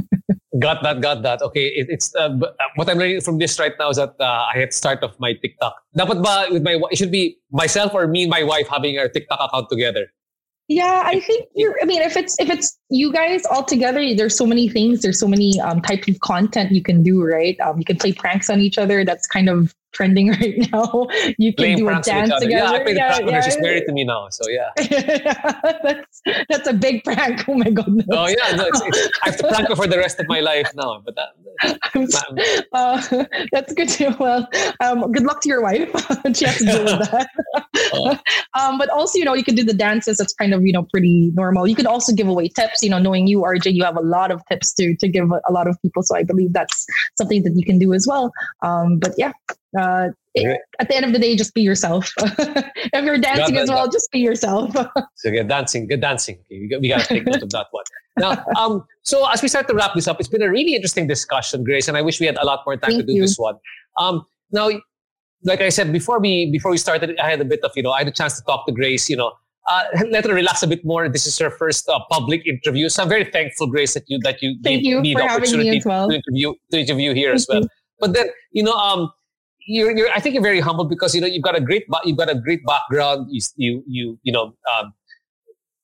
[0.59, 1.41] Got that, got that.
[1.41, 4.47] Okay, it, it's uh, uh, what I'm learning from this right now is that uh,
[4.47, 5.75] I had start of my TikTok.
[5.97, 9.09] Dapat ba with my it should be myself or me and my wife having our
[9.09, 10.07] TikTok account together.
[10.67, 14.35] Yeah i think you're i mean if it's if it's you guys all together there's
[14.35, 17.59] so many things there's so many um, types of content you can do right?
[17.59, 19.03] Um, you can play pranks on each other.
[19.03, 22.45] That's kind of trending right now you can do a pranks each dance other.
[22.45, 23.41] together Yeah, I played a prank with her.
[23.41, 23.61] She's yeah.
[23.61, 24.69] married to me now, so yeah.
[25.83, 27.47] that's that's a big prank.
[27.47, 28.05] Oh my goodness.
[28.11, 30.41] Oh yeah, no, it's, it's, I have to prank her for the rest of my
[30.41, 31.01] life now.
[31.03, 34.47] But that, s- uh, that's good to well.
[34.81, 35.89] Um, good luck to your wife.
[36.35, 37.29] she has to deal with that.
[37.93, 38.17] Oh.
[38.59, 40.17] um, but also, you know, you can do the dances.
[40.17, 41.67] That's kind of you know pretty normal.
[41.67, 42.83] You can also give away tips.
[42.83, 45.51] You know, knowing you, RJ, you have a lot of tips to to give a
[45.51, 46.03] lot of people.
[46.03, 46.85] So I believe that's
[47.17, 48.31] something that you can do as well.
[48.61, 49.31] Um, but yeah.
[49.77, 50.59] Uh, Great.
[50.79, 52.11] at the end of the day, just be yourself.
[52.19, 54.73] if you're dancing that, as well, got- just be yourself.
[55.15, 56.35] so good dancing, good dancing.
[56.45, 57.83] Okay, we got, we got to take note of that one.
[58.17, 61.07] Now, um, so as we start to wrap this up, it's been a really interesting
[61.07, 63.21] discussion, Grace, and I wish we had a lot more time to do you.
[63.21, 63.55] this one.
[63.97, 64.69] Um, now,
[65.43, 67.91] like I said before we before we started, I had a bit of you know
[67.91, 69.09] I had a chance to talk to Grace.
[69.09, 69.31] You know,
[69.67, 71.09] uh, let her relax a bit more.
[71.09, 74.41] This is her first uh, public interview, so I'm very thankful, Grace, that you that
[74.41, 76.09] you Thank gave you me the opportunity as well.
[76.09, 77.69] to interview to interview here as Thank well.
[77.99, 79.11] But then you know, um,
[79.65, 82.17] you're, you're I think you're very humble because you know you've got a great you've
[82.17, 83.27] got a great background.
[83.29, 84.53] You you you you know.
[84.73, 84.93] Um,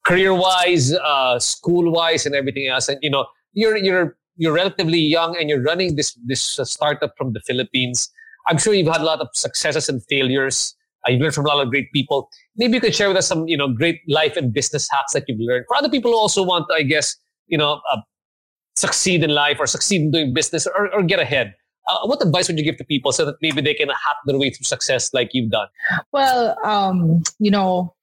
[0.05, 2.89] career wise, uh, school wise, and everything else.
[2.89, 7.13] And you know, you're you're you're relatively young, and you're running this this uh, startup
[7.17, 8.09] from the Philippines.
[8.47, 10.75] I'm sure you've had a lot of successes and failures.
[11.07, 12.29] Uh, you've learned from a lot of great people.
[12.55, 15.25] Maybe you could share with us some you know great life and business hacks that
[15.27, 17.15] you've learned for other people who also want I guess,
[17.47, 17.97] you know, uh,
[18.75, 21.53] succeed in life or succeed in doing business or, or get ahead.
[21.91, 24.37] Uh, what advice would you give to people so that maybe they can hack their
[24.37, 25.67] way through success like you've done?
[26.13, 27.93] Well, um, you know,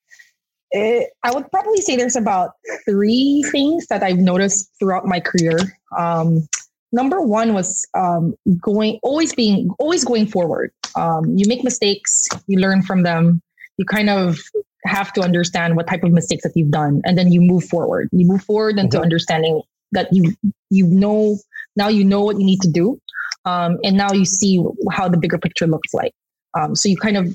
[0.70, 2.51] it, I would probably say there's about
[2.84, 5.59] three things that I've noticed throughout my career.
[5.97, 6.47] Um,
[6.93, 10.70] number one was um, going, always being, always going forward.
[10.97, 13.41] Um, you make mistakes, you learn from them.
[13.78, 14.39] You kind of
[14.84, 18.09] have to understand what type of mistakes that you've done, and then you move forward.
[18.12, 19.03] You move forward into Mhm.
[19.03, 19.62] understanding
[19.93, 20.34] that you
[20.70, 21.39] you know
[21.76, 23.01] now you know what you need to do,
[23.49, 26.13] um, and now you see how the bigger picture looks like.
[26.59, 27.35] Um, so you kind of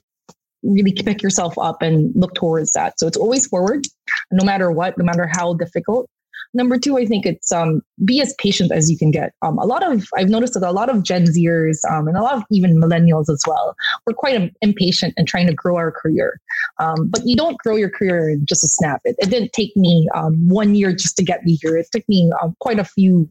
[0.64, 3.00] really pick yourself up and look towards that.
[3.00, 3.86] So it's always forward,
[4.32, 6.10] no matter what, no matter how difficult.
[6.56, 9.34] Number two, I think it's um, be as patient as you can get.
[9.42, 12.22] Um, a lot of I've noticed that a lot of Gen Zers um, and a
[12.22, 16.40] lot of even millennials as well, we're quite impatient and trying to grow our career.
[16.80, 19.02] Um, but you don't grow your career in just a snap.
[19.04, 21.76] It, it didn't take me um, one year just to get me here.
[21.76, 23.28] It took me um, quite a few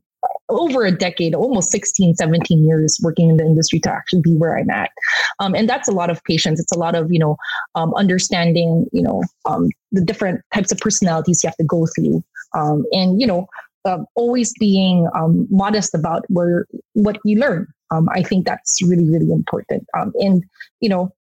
[0.49, 4.59] over a decade, almost 16, 17 years working in the industry to actually be where
[4.59, 4.91] I'm at.
[5.39, 6.61] Um, and that's a lot of patience.
[6.61, 7.37] It's a lot of, you know,
[7.75, 12.23] um, understanding, you know, um, the different types of personalities you have to go through.
[12.55, 13.47] Um, and, you know,
[13.85, 17.67] uh, always being um, modest about where what you learn.
[17.91, 19.87] Um, I think that's really, really important.
[19.99, 20.45] Um, and,
[20.81, 21.13] you know,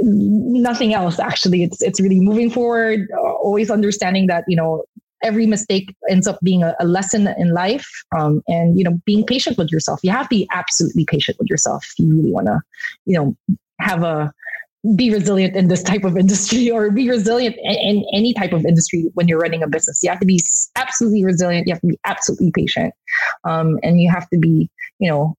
[0.00, 4.82] nothing else actually it's it's really moving forward uh, always understanding that you know
[5.24, 9.24] every mistake ends up being a, a lesson in life um, and you know being
[9.24, 12.46] patient with yourself you have to be absolutely patient with yourself if you really want
[12.46, 12.60] to
[13.06, 14.32] you know have a
[14.96, 18.64] be resilient in this type of industry or be resilient in, in any type of
[18.66, 20.38] industry when you're running a business you have to be
[20.76, 22.92] absolutely resilient you have to be absolutely patient
[23.44, 25.34] um, and you have to be you know